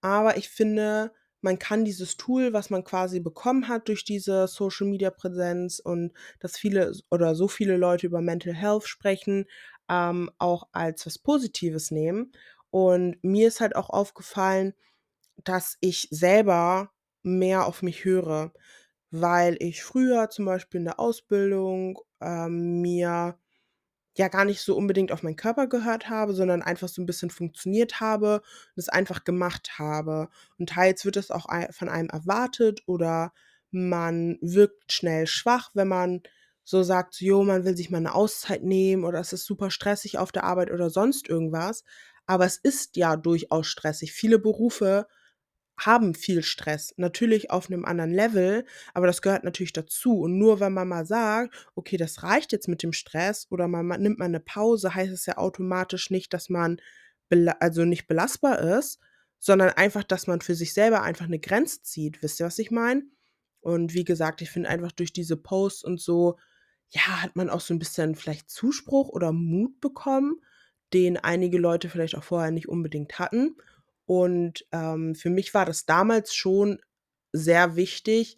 Aber 0.00 0.36
ich 0.36 0.48
finde, 0.48 1.12
man 1.40 1.58
kann 1.58 1.84
dieses 1.84 2.16
Tool, 2.16 2.52
was 2.52 2.70
man 2.70 2.84
quasi 2.84 3.20
bekommen 3.20 3.68
hat 3.68 3.88
durch 3.88 4.04
diese 4.04 4.48
Social 4.48 4.86
Media 4.86 5.10
Präsenz 5.10 5.78
und 5.78 6.12
dass 6.40 6.56
viele 6.56 6.92
oder 7.10 7.34
so 7.34 7.48
viele 7.48 7.76
Leute 7.76 8.06
über 8.06 8.20
Mental 8.22 8.54
Health 8.54 8.86
sprechen, 8.86 9.46
ähm, 9.90 10.30
auch 10.38 10.68
als 10.72 11.06
was 11.06 11.18
Positives 11.18 11.90
nehmen. 11.90 12.32
Und 12.70 13.22
mir 13.22 13.48
ist 13.48 13.60
halt 13.60 13.76
auch 13.76 13.90
aufgefallen, 13.90 14.74
dass 15.44 15.76
ich 15.80 16.08
selber 16.10 16.90
mehr 17.22 17.66
auf 17.66 17.82
mich 17.82 18.04
höre, 18.04 18.52
weil 19.10 19.56
ich 19.60 19.82
früher 19.84 20.30
zum 20.30 20.44
Beispiel 20.46 20.80
in 20.80 20.86
der 20.86 21.00
Ausbildung 21.00 21.98
ähm, 22.20 22.80
mir 22.80 23.38
ja 24.16 24.28
gar 24.28 24.44
nicht 24.44 24.60
so 24.60 24.76
unbedingt 24.76 25.12
auf 25.12 25.22
meinen 25.22 25.36
Körper 25.36 25.66
gehört 25.66 26.08
habe, 26.08 26.34
sondern 26.34 26.62
einfach 26.62 26.88
so 26.88 27.02
ein 27.02 27.06
bisschen 27.06 27.30
funktioniert 27.30 28.00
habe 28.00 28.36
und 28.36 28.76
es 28.76 28.88
einfach 28.88 29.24
gemacht 29.24 29.78
habe. 29.78 30.28
Und 30.58 30.70
teils 30.70 31.04
wird 31.04 31.16
es 31.16 31.30
auch 31.30 31.46
von 31.70 31.88
einem 31.88 32.08
erwartet 32.08 32.82
oder 32.86 33.32
man 33.70 34.38
wirkt 34.40 34.92
schnell 34.92 35.26
schwach, 35.26 35.70
wenn 35.74 35.88
man 35.88 36.22
so 36.62 36.82
sagt, 36.82 37.20
jo, 37.20 37.44
man 37.44 37.64
will 37.64 37.76
sich 37.76 37.90
mal 37.90 37.98
eine 37.98 38.14
Auszeit 38.14 38.62
nehmen 38.62 39.04
oder 39.04 39.20
es 39.20 39.32
ist 39.32 39.44
super 39.44 39.70
stressig 39.70 40.18
auf 40.18 40.32
der 40.32 40.44
Arbeit 40.44 40.70
oder 40.70 40.90
sonst 40.90 41.28
irgendwas. 41.28 41.84
Aber 42.26 42.46
es 42.46 42.56
ist 42.56 42.96
ja 42.96 43.16
durchaus 43.16 43.66
stressig. 43.66 44.12
Viele 44.12 44.38
Berufe 44.38 45.06
haben 45.78 46.14
viel 46.14 46.42
Stress. 46.42 46.94
Natürlich 46.98 47.50
auf 47.50 47.68
einem 47.70 47.84
anderen 47.84 48.12
Level, 48.12 48.64
aber 48.94 49.06
das 49.08 49.22
gehört 49.22 49.44
natürlich 49.44 49.72
dazu. 49.72 50.20
Und 50.20 50.38
nur 50.38 50.60
wenn 50.60 50.72
man 50.74 50.88
mal 50.88 51.06
sagt: 51.06 51.54
„Okay, 51.74 51.96
das 51.96 52.22
reicht 52.22 52.52
jetzt 52.52 52.68
mit 52.68 52.82
dem 52.82 52.92
Stress“ 52.92 53.46
oder 53.50 53.68
man 53.68 53.86
ma 53.86 53.98
nimmt 53.98 54.18
mal 54.18 54.28
'ne 54.28 54.40
Pause, 54.40 54.94
heißt 54.94 55.12
es 55.12 55.26
ja 55.26 55.38
automatisch 55.38 56.10
nicht, 56.10 56.32
dass 56.34 56.48
man 56.50 56.78
also 57.60 57.84
nicht 57.84 58.06
belastbar 58.06 58.60
ist, 58.78 59.00
sondern 59.40 59.70
einfach, 59.70 60.04
dass 60.04 60.26
man 60.28 60.40
für 60.40 60.54
sich 60.54 60.72
selber 60.74 61.02
einfach 61.02 61.26
'ne 61.28 61.40
Grenze 61.40 61.82
zieht. 61.82 62.22
Wisst 62.22 62.40
ihr, 62.40 62.46
was 62.46 62.58
ich 62.60 62.70
meine? 62.70 63.02
Und 63.60 63.94
wie 63.94 64.04
gesagt, 64.04 64.42
ich 64.42 64.50
finde 64.50 64.68
einfach 64.70 64.92
durch 64.92 65.12
diese 65.12 65.36
Posts 65.36 65.84
und 65.84 66.00
so, 66.00 66.38
ja, 66.90 67.22
hat 67.22 67.34
man 67.36 67.50
auch 67.50 67.60
so 67.60 67.74
'n 67.74 67.78
bisschen 67.80 68.14
vielleicht 68.14 68.50
Zuspruch 68.50 69.08
oder 69.10 69.32
Mut 69.32 69.80
bekommen, 69.80 70.36
den 70.94 71.16
einige 71.18 71.58
Leute 71.58 71.88
vielleicht 71.90 72.16
auch 72.16 72.24
vorher 72.24 72.50
nicht 72.52 72.68
unbedingt 72.68 73.18
hatten. 73.18 73.56
Und, 74.06 74.66
ähm, 74.72 75.14
für 75.14 75.30
mich 75.30 75.54
war 75.54 75.66
das 75.66 75.86
damals 75.86 76.34
schon 76.34 76.80
sehr 77.32 77.76
wichtig 77.76 78.36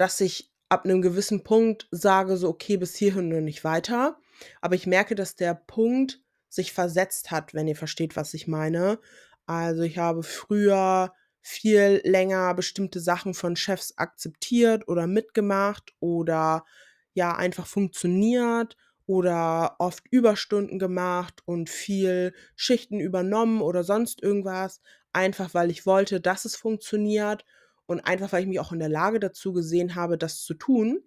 dass 0.00 0.18
ich 0.22 0.50
ab 0.70 0.86
'nem 0.86 1.02
gewissen 1.02 1.44
Punkt 1.44 1.86
sage 1.90 2.38
so: 2.38 2.48
„Okay, 2.48 2.78
bis 2.78 2.94
hierhin 2.96 3.34
und 3.34 3.44
nicht 3.44 3.64
weiter.“ 3.64 4.16
Aber 4.62 4.74
ich 4.74 4.86
merke, 4.86 5.14
dass 5.14 5.36
der 5.36 5.52
Punkt 5.54 6.20
sich 6.48 6.72
versetzt 6.72 7.30
hat, 7.30 7.52
wenn 7.52 7.68
ihr 7.68 7.76
versteht, 7.76 8.16
was 8.16 8.32
ich 8.32 8.46
meine. 8.48 8.98
Also, 9.46 9.82
ich 9.82 9.98
habe 9.98 10.22
früher 10.22 11.12
viel 11.42 12.00
länger 12.04 12.54
bestimmte 12.54 12.98
Sachen 13.00 13.34
von 13.34 13.56
Chefs 13.56 13.92
akzeptiert 13.98 14.88
oder 14.88 15.06
mitgemacht 15.06 15.92
oder, 16.00 16.64
ja, 17.12 17.36
einfach 17.36 17.66
funktioniert 17.66 18.76
oder 19.10 19.74
oft 19.80 20.04
Überstunden 20.12 20.78
gemacht 20.78 21.42
und 21.44 21.68
viel 21.68 22.32
Schichten 22.54 23.00
übernommen 23.00 23.60
oder 23.60 23.82
sonst 23.82 24.22
irgendwas, 24.22 24.80
einfach 25.12 25.52
weil 25.52 25.70
ich 25.72 25.84
wollte, 25.84 26.20
dass 26.20 26.44
es 26.44 26.54
funktioniert 26.54 27.44
und 27.86 28.00
einfach, 28.02 28.32
weil 28.32 28.42
ich 28.42 28.48
mich 28.48 28.60
auch 28.60 28.70
in 28.72 28.78
der 28.78 28.88
Lage 28.88 29.18
dazu 29.18 29.52
gesehen 29.52 29.96
habe, 29.96 30.16
das 30.16 30.42
zu 30.44 30.54
tun. 30.54 31.02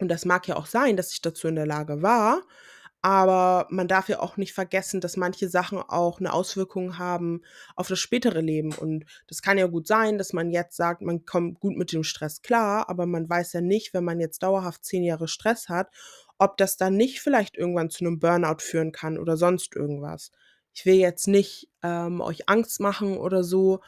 Und 0.00 0.08
das 0.10 0.24
mag 0.26 0.48
ja 0.48 0.56
auch 0.56 0.66
sein, 0.66 0.96
dass 0.96 1.12
ich 1.12 1.22
dazu 1.22 1.48
in 1.48 1.56
der 1.56 1.66
Lage 1.66 2.02
war, 2.02 2.42
aber 3.02 3.66
man 3.70 3.88
darf 3.88 4.08
ja 4.10 4.20
auch 4.20 4.36
nicht 4.38 4.54
vergessen, 4.54 5.00
dass 5.00 5.16
manche 5.16 5.48
Sachen 5.50 5.78
auch 5.80 6.20
'ne 6.20 6.32
Auswirkung 6.32 6.98
haben 6.98 7.42
auf 7.76 7.88
das 7.88 7.98
spätere 8.00 8.40
Leben. 8.42 8.72
Und 8.74 9.06
das 9.28 9.42
kann 9.42 9.58
ja 9.58 9.66
gut 9.68 9.86
sein, 9.88 10.18
dass 10.18 10.32
man 10.34 10.50
jetzt 10.52 10.76
sagt, 10.76 11.02
man 11.02 11.24
kommt 11.26 11.60
gut 11.60 11.76
mit 11.76 11.92
dem 11.92 12.04
Stress 12.04 12.42
klar, 12.42 12.88
aber 12.90 13.06
man 13.06 13.28
weiß 13.30 13.54
ja 13.54 13.60
nicht, 13.62 13.94
wenn 13.94 14.04
man 14.04 14.20
jetzt 14.20 14.42
dauerhaft 14.44 14.84
10 14.84 15.04
Jahre 15.04 15.28
Stress 15.28 15.68
hat, 15.70 15.90
ob 16.40 16.58
das 16.58 16.76
dann 16.78 16.96
nicht 16.96 17.20
vielleicht 17.22 17.56
irgendwann 17.58 17.90
zu 17.90 18.04
'nem 18.04 18.20
Burnout 18.20 18.60
führen 18.60 18.92
kann 18.92 19.18
oder 19.18 19.36
sonst 19.38 19.76
irgendwas. 19.76 20.32
Ich 20.74 20.86
will 20.86 20.96
jetzt 20.96 21.28
nicht, 21.28 21.70
ähm, 21.84 22.20
euch 22.22 22.48
Angst 22.50 22.80
machen 22.80 23.18
oder 23.18 23.44
so, 23.44 23.80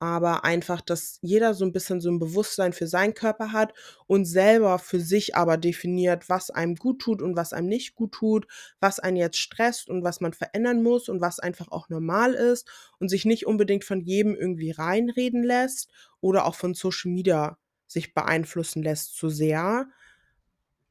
aber 0.00 0.44
einfach, 0.46 0.80
dass 0.82 1.18
jeder 1.22 1.54
so 1.54 1.64
'n 1.66 1.72
bisschen 1.72 2.00
so 2.02 2.10
'n 2.10 2.18
Bewusstsein 2.20 2.72
für 2.74 2.86
seinen 2.88 3.14
Körper 3.14 3.52
hat 3.52 3.74
und 4.08 4.24
selber 4.26 4.78
für 4.80 5.00
sich 5.00 5.36
aber 5.36 5.58
definiert, 5.58 6.28
was 6.30 6.50
einem 6.50 6.76
guttut 6.76 7.22
und 7.22 7.36
was 7.36 7.52
einem 7.54 7.68
nicht 7.68 7.94
guttut, 7.96 8.46
was 8.80 9.00
einen 9.00 9.18
jetzt 9.18 9.38
stresst 9.38 9.88
und 9.90 10.04
was 10.04 10.20
man 10.22 10.32
verändern 10.34 10.82
muss 10.82 11.08
und 11.10 11.20
was 11.22 11.38
einfach 11.40 11.68
auch 11.70 11.88
normal 11.90 12.34
ist 12.34 12.68
und 13.00 13.10
sich 13.10 13.26
nicht 13.26 13.46
unbedingt 13.46 13.84
von 13.84 14.00
jedem 14.02 14.34
irgendwie 14.36 14.72
reinreden 14.72 15.42
lässt 15.44 15.90
oder 16.22 16.46
auch 16.46 16.54
von 16.56 16.74
Social 16.74 17.12
Media 17.12 17.58
sich 17.88 18.14
beeinflussen 18.14 18.82
lässt 18.82 19.16
zu 19.16 19.28
sehr. 19.30 19.86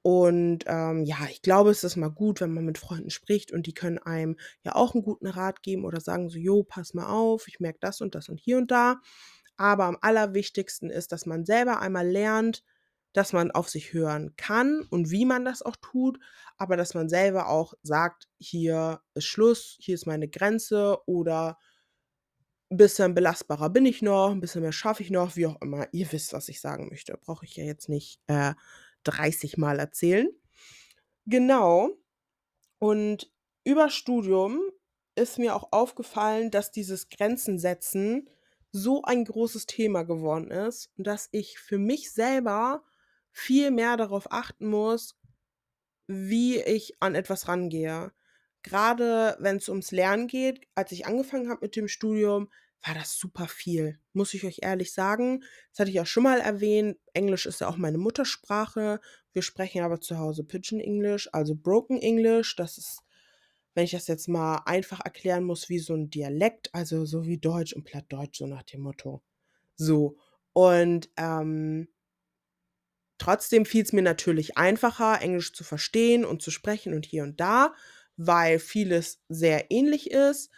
Und, 0.05 0.63
ähm, 0.67 1.03
ja, 1.03 1.17
ich 1.29 1.41
glaube, 1.41 1.71
es 1.71 1.83
ist 1.83 1.97
mal 1.97 2.09
gut, 2.09 2.39
wenn 2.41 2.53
man 2.53 2.63
mit 2.65 2.77
Freunden 2.77 3.09
spricht 3.09 3.51
und 3.51 3.67
die 3.67 3.73
können 3.73 3.97
einem 3.99 4.37
ja 4.63 4.75
auch 4.75 4.95
'n 4.95 5.01
guten 5.03 5.27
Rat 5.27 5.61
geben 5.61 5.83
oder 5.85 5.99
sagen 5.99 6.29
so: 6.29 6.37
„Jo, 6.37 6.63
pass 6.63 6.93
mal 6.93 7.07
auf, 7.07 7.47
ich 7.47 7.59
merke 7.59 7.79
das 7.81 7.99
und 8.01 8.15
das 8.15 8.29
und 8.29 8.39
hier 8.39 8.57
und 8.57 8.71
da.“ 8.71 9.01
Aber 9.57 9.85
am 9.85 9.97
allerwichtigsten 10.01 10.89
ist, 10.89 11.11
dass 11.11 11.25
man 11.25 11.45
selber 11.45 11.81
einmal 11.81 12.07
lernt, 12.07 12.63
dass 13.13 13.33
man 13.33 13.51
auf 13.51 13.67
sich 13.69 13.91
hören 13.93 14.33
kann 14.37 14.83
und 14.89 15.11
wie 15.11 15.25
man 15.25 15.43
das 15.45 15.61
auch 15.63 15.75
tut, 15.81 16.19
aber 16.57 16.77
dass 16.77 16.93
man 16.93 17.09
selber 17.09 17.49
auch 17.49 17.73
sagt: 17.83 18.29
„Hier 18.39 19.01
ist 19.15 19.25
Schluss, 19.25 19.77
hier 19.81 19.95
ist 19.95 20.05
meine 20.07 20.29
Grenze“ 20.29 20.97
oder 21.07 21.57
„'n 22.71 22.77
bisschen 22.77 23.15
belastbarer 23.15 23.69
bin 23.71 23.85
ich 23.87 24.03
noch, 24.03 24.29
'n 24.31 24.41
bisschen 24.41 24.61
mehr 24.61 24.71
schaffe 24.71 25.01
ich 25.01 25.09
noch“, 25.09 25.35
wie 25.35 25.47
auch 25.47 25.59
immer. 25.61 25.87
Ihr 25.91 26.11
wisst, 26.11 26.33
was 26.33 26.49
ich 26.49 26.61
sagen 26.61 26.89
möchte. 26.89 27.17
Brauche 27.19 27.45
ich 27.45 27.55
ja 27.55 27.63
jetzt 27.63 27.89
nicht, 27.89 28.19
äh, 28.27 28.53
30 29.09 29.57
Mal 29.57 29.79
erzählen. 29.79 30.29
Genau. 31.25 31.89
Und 32.79 33.31
über 33.63 33.89
Studium 33.89 34.61
ist 35.15 35.37
mir 35.37 35.55
auch 35.55 35.71
aufgefallen, 35.71 36.49
dass 36.49 36.71
dieses 36.71 37.09
Grenzen 37.09 37.59
setzen 37.59 38.29
so 38.71 39.01
ein 39.03 39.25
großes 39.25 39.65
Thema 39.65 40.03
geworden 40.03 40.51
ist 40.51 40.91
und 40.97 41.07
dass 41.07 41.27
ich 41.31 41.59
für 41.59 41.77
mich 41.77 42.11
selber 42.11 42.83
viel 43.31 43.71
mehr 43.71 43.97
darauf 43.97 44.31
achten 44.31 44.67
muss, 44.67 45.17
wie 46.07 46.59
ich 46.61 47.01
an 47.01 47.15
etwas 47.15 47.47
rangehe. 47.47 48.11
Grade 48.63 49.37
wenn's 49.39 49.69
ums 49.69 49.91
Lernen 49.91 50.27
geht, 50.27 50.67
als 50.75 50.91
ich 50.91 51.05
angefangen 51.05 51.49
habe 51.49 51.61
mit 51.61 51.75
dem 51.75 51.87
Studium, 51.87 52.49
war 52.85 52.93
das 52.95 53.17
super 53.17 53.47
viel, 53.47 53.99
muss 54.13 54.33
ich 54.33 54.45
euch 54.45 54.59
ehrlich 54.63 54.93
sagen. 54.93 55.43
Das 55.71 55.79
hatte 55.81 55.91
ich 55.91 55.99
auch 56.01 56.05
schon 56.07 56.23
mal 56.23 56.39
erwähnt. 56.39 56.97
Englisch 57.13 57.45
ist 57.45 57.61
ja 57.61 57.67
auch 57.69 57.77
meine 57.77 57.97
Muttersprache. 57.97 58.99
Wir 59.33 59.41
sprechen 59.41 59.81
aber 59.83 59.99
zu 60.01 60.17
Hause 60.17 60.43
Pidgin 60.45 60.79
English, 60.79 61.29
also 61.33 61.55
Broken 61.55 61.99
English. 62.01 62.55
Das 62.55 62.77
ist, 62.77 63.01
wenn 63.75 63.85
ich 63.85 63.91
das 63.91 64.07
jetzt 64.07 64.27
mal 64.29 64.63
einfach 64.65 65.01
erklären 65.05 65.43
muss, 65.45 65.69
wie 65.69 65.79
so 65.79 65.93
'n 65.95 66.09
Dialekt, 66.09 66.73
also 66.75 67.05
so 67.05 67.25
wie 67.25 67.37
Deutsch 67.39 67.73
und 67.73 67.83
Plattdeutsch, 67.85 68.39
so 68.39 68.47
nach 68.47 68.63
dem 68.63 68.81
Motto. 68.81 69.21
So, 69.77 70.17
und, 70.53 71.09
ähm 71.17 71.89
trotzdem 73.19 73.65
fiel's 73.65 73.93
mir 73.93 74.01
natürlich 74.01 74.57
einfacher, 74.57 75.21
Englisch 75.21 75.53
zu 75.53 75.63
verstehen 75.63 76.25
und 76.25 76.41
zu 76.41 76.49
sprechen 76.51 76.93
und 76.93 77.05
hier 77.05 77.23
und 77.23 77.39
da, 77.39 77.73
weil 78.17 78.59
vieles 78.59 79.21
sehr 79.29 79.69
ähnlich 79.71 80.09
ist. 80.09 80.49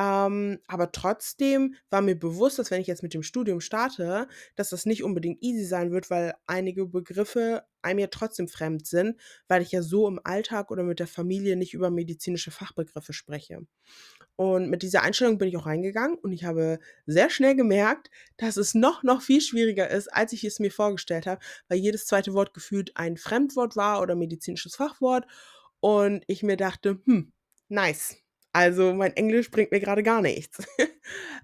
Ähm, 0.00 0.60
aber 0.68 0.92
trotzdem 0.92 1.74
war 1.90 2.00
mir 2.00 2.18
bewusst, 2.18 2.58
dass 2.58 2.70
wenn 2.70 2.80
ich 2.80 2.86
jetzt 2.86 3.02
mit 3.02 3.12
dem 3.12 3.22
Studium 3.22 3.60
starte, 3.60 4.28
dass 4.56 4.70
das 4.70 4.86
nicht 4.86 5.04
unbedingt 5.04 5.42
easy 5.42 5.64
sein 5.66 5.90
wird, 5.92 6.08
weil 6.08 6.34
einige 6.46 6.86
Begriffe 6.86 7.64
einem 7.82 7.98
ja 8.00 8.06
trotzdem 8.06 8.48
fremd 8.48 8.86
sind, 8.86 9.20
weil 9.48 9.62
ich 9.62 9.72
ja 9.72 9.82
so 9.82 10.08
im 10.08 10.20
Alltag 10.24 10.70
oder 10.70 10.84
mit 10.84 11.00
der 11.00 11.06
Familie 11.08 11.56
nicht 11.56 11.74
über 11.74 11.90
medizinische 11.90 12.50
Fachbegriffe 12.50 13.12
spreche. 13.12 13.66
Und 14.36 14.70
mit 14.70 14.82
dieser 14.82 15.02
Einstellung 15.02 15.38
bin 15.38 15.48
ich 15.48 15.56
auch 15.56 15.66
reingegangen 15.66 16.16
und 16.18 16.32
ich 16.32 16.44
habe 16.44 16.78
sehr 17.06 17.30
schnell 17.30 17.56
gemerkt, 17.56 18.10
dass 18.38 18.56
es 18.56 18.74
noch, 18.74 19.02
noch 19.02 19.22
viel 19.22 19.40
schwieriger 19.42 19.88
ist, 19.90 20.08
als 20.12 20.32
ich 20.32 20.44
es 20.44 20.60
mir 20.60 20.72
vorgestellt 20.72 21.26
habe, 21.26 21.40
weil 21.68 21.78
jedes 21.78 22.06
2. 22.06 22.32
Wort 22.34 22.54
gefühlt 22.54 22.96
ein 22.96 23.16
Fremdwort 23.18 23.76
war 23.76 24.00
oder 24.02 24.16
medizinisches 24.16 24.76
Fachwort 24.76 25.26
und 25.80 26.24
ich 26.28 26.42
mir 26.42 26.56
dachte: 26.56 27.00
„Hm, 27.06 27.32
nice. 27.68 28.19
Also, 28.52 28.92
mein 28.94 29.14
Englisch 29.16 29.50
bringt 29.50 29.70
mir 29.70 29.80
grade 29.80 30.02
gar 30.02 30.22
nichts.“ 30.22 30.58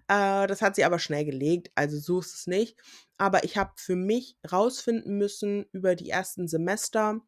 Äh, 0.08 0.46
das 0.46 0.62
hat 0.62 0.76
sich 0.76 0.84
aber 0.86 1.00
schnell 1.00 1.24
gelegt, 1.24 1.72
also 1.74 1.98
so 1.98 2.20
ist 2.20 2.32
es 2.32 2.46
nicht. 2.46 2.76
Aber 3.18 3.42
ich 3.42 3.56
habe 3.56 3.72
für 3.76 3.96
mich 3.96 4.36
rausfinden 4.52 5.18
müssen 5.18 5.66
über 5.72 5.96
die 5.96 6.10
ersten 6.10 6.46
Semester, 6.46 7.20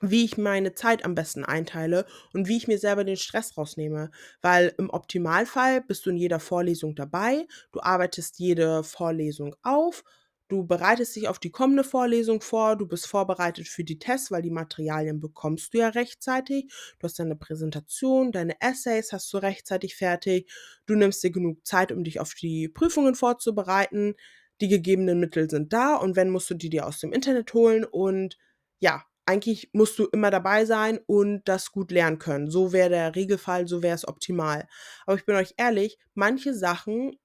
wie 0.00 0.24
ich 0.24 0.38
meine 0.38 0.74
Zeit 0.74 1.04
am 1.04 1.14
besten 1.14 1.44
einteile 1.44 2.06
und 2.34 2.48
wie 2.48 2.56
ich 2.56 2.68
mir 2.68 2.78
selber 2.78 3.04
den 3.04 3.16
Stress 3.16 3.56
rausnehme. 3.56 4.10
Weil 4.42 4.74
im 4.78 4.90
Optimalfall 4.90 5.82
bist 5.82 6.06
du 6.06 6.10
in 6.10 6.16
jeder 6.16 6.40
Vorlesung 6.40 6.94
dabei, 6.96 7.46
du 7.72 7.80
arbeitest 7.80 8.38
jede 8.38 8.84
Vorlesung 8.84 9.56
auf, 9.62 10.04
du 10.48 10.66
bereitest 10.66 11.16
dich 11.16 11.28
auf 11.28 11.38
die 11.38 11.50
kommende 11.50 11.84
Vorlesung 11.84 12.40
vor, 12.40 12.76
du 12.76 12.86
bist 12.86 13.06
vorbereitet 13.06 13.68
für 13.68 13.84
die 13.84 13.98
Tests, 13.98 14.30
weil 14.30 14.42
die 14.42 14.50
Materialien 14.50 15.20
bekommst 15.20 15.74
du 15.74 15.78
ja 15.78 15.88
rechtzeitig. 15.88 16.72
Du 16.98 17.04
hast 17.04 17.18
deine 17.18 17.36
Präsentation, 17.36 18.32
deine 18.32 18.60
Essays 18.60 19.12
hast 19.12 19.32
du 19.32 19.38
rechtzeitig 19.38 19.96
fertig. 19.96 20.50
Du 20.86 20.94
nimmst 20.94 21.22
dir 21.22 21.30
genug 21.30 21.66
Zeit, 21.66 21.92
um 21.92 22.04
dich 22.04 22.20
auf 22.20 22.34
die 22.34 22.68
Prüfungen 22.68 23.14
vorzubereiten. 23.14 24.14
Die 24.60 24.68
gegebenen 24.68 25.18
Mittel 25.20 25.50
sind 25.50 25.72
da 25.72 25.96
und 25.96 26.16
wenn, 26.16 26.30
musst 26.30 26.50
du 26.50 26.54
die 26.54 26.70
dir 26.70 26.86
aus 26.86 27.00
dem 27.00 27.12
Internet 27.12 27.52
holen 27.54 27.84
und 27.84 28.38
ja, 28.78 29.04
eigentlich 29.26 29.70
musst 29.72 29.98
du 29.98 30.06
immer 30.06 30.30
dabei 30.30 30.64
sein 30.64 30.98
und 31.06 31.42
das 31.48 31.72
gut 31.72 31.90
lernen 31.90 32.18
können. 32.18 32.50
So 32.50 32.72
wäre 32.72 32.90
der 32.90 33.14
Regelfall, 33.16 33.66
so 33.66 33.82
wäre 33.82 33.94
es 33.94 34.06
optimal. 34.06 34.68
Aber 35.06 35.16
ich 35.16 35.24
bin 35.24 35.36
euch 35.36 35.54
ehrlich, 35.56 35.98
manche 36.14 36.54
Sachen 36.54 37.16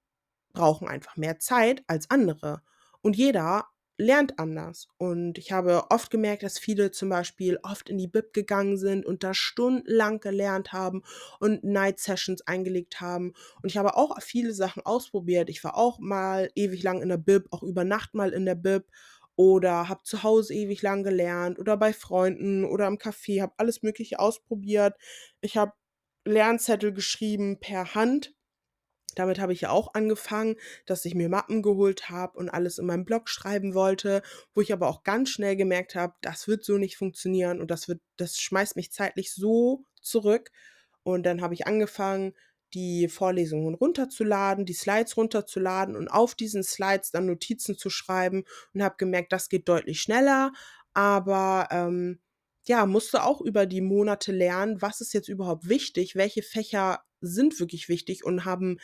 brauchen 0.52 0.88
einfach 0.88 1.16
mehr 1.16 1.38
Zeit 1.38 1.82
als 1.86 2.10
andere. 2.10 2.62
Und 3.02 3.16
jeder 3.16 3.66
lernt 4.00 4.38
anders. 4.38 4.88
Und 4.96 5.38
ich 5.38 5.52
habe 5.52 5.84
oft 5.90 6.10
gemerkt, 6.10 6.42
dass 6.42 6.58
viele 6.58 6.90
zum 6.90 7.10
Beispiel 7.10 7.58
oft 7.62 7.88
in 7.90 7.98
die 7.98 8.08
Bib 8.08 8.32
gegangen 8.32 8.78
sind 8.78 9.04
und 9.04 9.22
da 9.22 9.34
stundenlang 9.34 10.20
gelernt 10.20 10.72
haben 10.72 11.02
und 11.38 11.62
Night 11.62 12.00
Sessions 12.00 12.46
eingelegt 12.46 13.00
haben. 13.00 13.34
Und 13.62 13.68
ich 13.68 13.76
habe 13.76 13.96
auch 13.96 14.20
viele 14.22 14.54
Sachen 14.54 14.84
ausprobiert. 14.84 15.50
Ich 15.50 15.62
war 15.62 15.76
auch 15.76 15.98
mal 15.98 16.50
ewig 16.54 16.82
lang 16.82 17.02
in 17.02 17.10
der 17.10 17.18
Bib, 17.18 17.46
auch 17.50 17.62
über 17.62 17.84
Nacht 17.84 18.14
mal 18.14 18.32
in 18.32 18.46
der 18.46 18.54
Bib 18.54 18.86
oder 19.36 19.88
habe 19.88 20.02
zu 20.02 20.22
Hause 20.22 20.54
ewig 20.54 20.82
lang 20.82 21.02
gelernt 21.02 21.58
oder 21.58 21.76
bei 21.76 21.92
Freunden 21.92 22.64
oder 22.64 22.86
im 22.86 22.98
Café, 22.98 23.40
habe 23.40 23.54
alles 23.58 23.82
Mögliche 23.82 24.18
ausprobiert. 24.18 24.94
Ich 25.40 25.56
habe 25.56 25.72
Lernzettel 26.26 26.92
geschrieben 26.92 27.58
per 27.60 27.94
Hand 27.94 28.34
damit 29.18 29.38
habe 29.40 29.52
ich 29.52 29.62
ja 29.62 29.70
auch 29.70 29.94
angefangen, 29.94 30.56
dass 30.86 31.04
ich 31.04 31.14
mir 31.14 31.28
Mappen 31.28 31.62
geholt 31.62 32.10
habe 32.10 32.38
und 32.38 32.48
alles 32.48 32.78
in 32.78 32.86
meinem 32.86 33.04
Blog 33.04 33.28
schreiben 33.28 33.74
wollte, 33.74 34.22
wo 34.54 34.60
ich 34.60 34.72
aber 34.72 34.88
auch 34.88 35.02
ganz 35.02 35.30
schnell 35.30 35.56
gemerkt 35.56 35.94
habe, 35.94 36.14
das 36.22 36.48
wird 36.48 36.64
so 36.64 36.78
nicht 36.78 36.96
funktionieren 36.96 37.60
und 37.60 37.70
das 37.70 37.88
wird, 37.88 38.00
das 38.16 38.38
schmeißt 38.38 38.76
mich 38.76 38.92
zeitlich 38.92 39.32
so 39.32 39.84
zurück. 40.00 40.50
Und 41.02 41.24
dann 41.24 41.42
habe 41.42 41.54
ich 41.54 41.66
angefangen, 41.66 42.34
die 42.74 43.08
Vorlesungen 43.08 43.74
runterzuladen, 43.74 44.64
die 44.64 44.74
Slides 44.74 45.16
runterzuladen 45.16 45.96
und 45.96 46.08
auf 46.08 46.34
diesen 46.34 46.62
Slides 46.62 47.10
dann 47.10 47.26
Notizen 47.26 47.76
zu 47.76 47.90
schreiben 47.90 48.44
und 48.74 48.82
habe 48.82 48.94
gemerkt, 48.96 49.32
das 49.32 49.48
geht 49.48 49.68
deutlich 49.68 50.00
schneller, 50.00 50.52
aber 50.94 51.68
ähm, 51.70 52.20
ja, 52.66 52.86
musste 52.86 53.24
auch 53.24 53.40
über 53.40 53.66
die 53.66 53.80
Monate 53.80 54.32
lernen, 54.32 54.80
was 54.82 55.00
ist 55.00 55.12
jetzt 55.14 55.28
überhaupt 55.28 55.68
wichtig, 55.68 56.14
welche 56.14 56.42
Fächer 56.42 57.02
sind 57.20 57.58
wirklich 57.60 57.88
wichtig 57.88 58.24
und 58.24 58.44
haben 58.44 58.78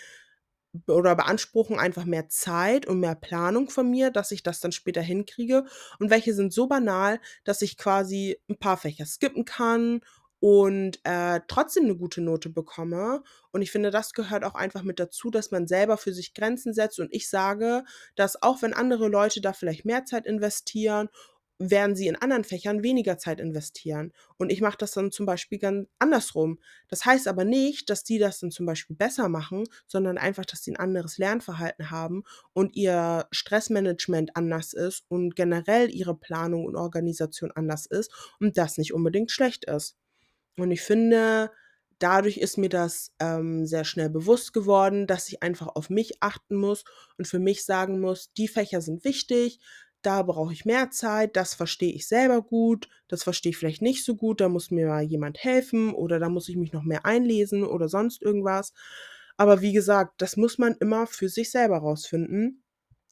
oder 0.87 1.16
beanspruchen 1.16 1.78
einfach 1.78 2.05
mehr 2.05 2.28
Zeit 2.28 2.87
und 2.87 3.00
mehr 3.00 3.14
Planung 3.14 3.71
von 3.71 3.90
mir, 3.90 4.11
dass 4.11 4.31
ich 4.31 4.43
das 4.43 4.61
dann 4.61 4.73
später 4.73 5.00
hinkriege 5.00 5.64
und 5.99 6.11
welche 6.11 6.35
sind 6.35 6.52
so 6.52 6.66
banal, 6.66 7.21
dass 7.45 7.62
ich 7.62 7.78
quasi 7.78 8.38
ein 8.49 8.59
paar 8.59 8.76
Fächer 8.76 9.07
skippen 9.07 9.45
kann 9.45 10.00
und 10.38 11.00
äh, 11.05 11.40
trotzdem 11.49 11.85
eine 11.85 11.97
gute 11.97 12.21
Note 12.21 12.50
bekomme. 12.50 13.23
Und 13.52 13.62
ich 13.62 13.71
finde, 13.71 13.90
das 13.90 14.12
gehört 14.12 14.45
auch 14.45 14.55
einfach 14.55 14.83
mit 14.83 15.00
dazu, 15.00 15.31
dass 15.31 15.50
man 15.50 15.66
selber 15.66 15.97
für 15.97 16.12
sich 16.12 16.35
Grenzen 16.35 16.75
setzt. 16.75 17.00
Und 17.00 17.12
ich 17.12 17.31
sage, 17.31 17.85
dass 18.16 18.43
auch 18.43 18.61
wenn 18.61 18.75
andere 18.75 19.09
Leute 19.09 19.40
da 19.40 19.55
vielleicht 19.55 19.87
mehr 19.87 20.05
Zeit 20.05 20.26
investieren 20.26 21.09
werden 21.58 21.96
sie 21.96 22.06
in 22.06 22.16
anderen 22.16 22.44
Fächern 22.44 22.82
weniger 22.82 23.18
Zeit 23.18 23.40
investieren. 23.40 24.12
Und 24.36 24.50
ich 24.50 24.60
mache 24.60 24.76
das 24.78 24.92
dann 24.92 25.10
zum 25.10 25.26
Beispiel 25.26 25.58
ganz 25.58 25.88
andersrum. 25.98 26.58
Das 26.88 27.04
heißt 27.04 27.28
aber 27.28 27.44
nicht, 27.44 27.88
dass 27.88 28.04
die 28.04 28.18
das 28.18 28.40
dann 28.40 28.50
zum 28.50 28.66
Beispiel 28.66 28.96
besser 28.96 29.28
machen, 29.28 29.64
sondern 29.86 30.18
einfach, 30.18 30.44
dass 30.44 30.62
sie 30.62 30.72
ein 30.72 30.76
anderes 30.76 31.18
Lernverhalten 31.18 31.90
haben 31.90 32.25
und 32.52 32.76
ihr 32.76 33.26
Stressmanagement 33.30 34.36
anders 34.36 34.72
ist 34.72 35.04
und 35.08 35.34
generell 35.34 35.90
ihre 35.90 36.16
Planung 36.16 36.66
und 36.66 36.76
Organisation 36.76 37.50
anders 37.52 37.86
ist 37.86 38.12
und 38.40 38.58
das 38.58 38.76
nicht 38.76 38.92
unbedingt 38.92 39.30
schlecht 39.30 39.64
ist. 39.64 39.96
Und 40.58 40.70
ich 40.70 40.82
finde, 40.82 41.50
dadurch 41.98 42.36
ist 42.38 42.58
mir 42.58 42.68
das 42.68 43.12
ähm, 43.20 43.66
sehr 43.66 43.84
schnell 43.84 44.10
bewusst 44.10 44.52
geworden, 44.52 45.06
dass 45.06 45.28
ich 45.28 45.42
einfach 45.42 45.68
auf 45.68 45.90
mich 45.90 46.22
achten 46.22 46.56
muss 46.56 46.84
und 47.18 47.26
für 47.26 47.38
mich 47.38 47.64
sagen 47.64 48.00
muss, 48.00 48.32
die 48.34 48.48
Fächer 48.48 48.80
sind 48.80 49.04
wichtig, 49.04 49.60
da 50.06 50.22
brauche 50.22 50.52
ich 50.52 50.64
mehr 50.64 50.90
Zeit, 50.90 51.36
das 51.36 51.54
verstehe 51.54 51.92
ich 51.92 52.06
selber 52.06 52.40
gut, 52.42 52.88
das 53.08 53.25
verstehe 53.25 53.50
ich 53.50 53.56
vielleicht 53.56 53.82
nicht 53.82 54.04
so 54.04 54.14
gut, 54.14 54.40
da 54.40 54.48
muss 54.48 54.70
mir 54.70 54.86
mal 54.86 55.02
jemand 55.02 55.42
helfen 55.42 55.92
oder 55.92 56.20
da 56.20 56.28
muss 56.28 56.48
ich 56.48 56.56
mich 56.56 56.72
noch 56.72 56.84
mehr 56.84 57.04
einlesen 57.04 57.64
oder 57.64 57.88
sonst 57.88 58.22
irgendwas. 58.22 58.72
Aber 59.36 59.60
wie 59.62 59.72
gesagt, 59.72 60.22
das 60.22 60.36
muss 60.36 60.58
man 60.58 60.76
immer 60.80 61.06
für 61.06 61.28
sich 61.28 61.50
selber 61.50 61.78
rausfinden. 61.78 62.62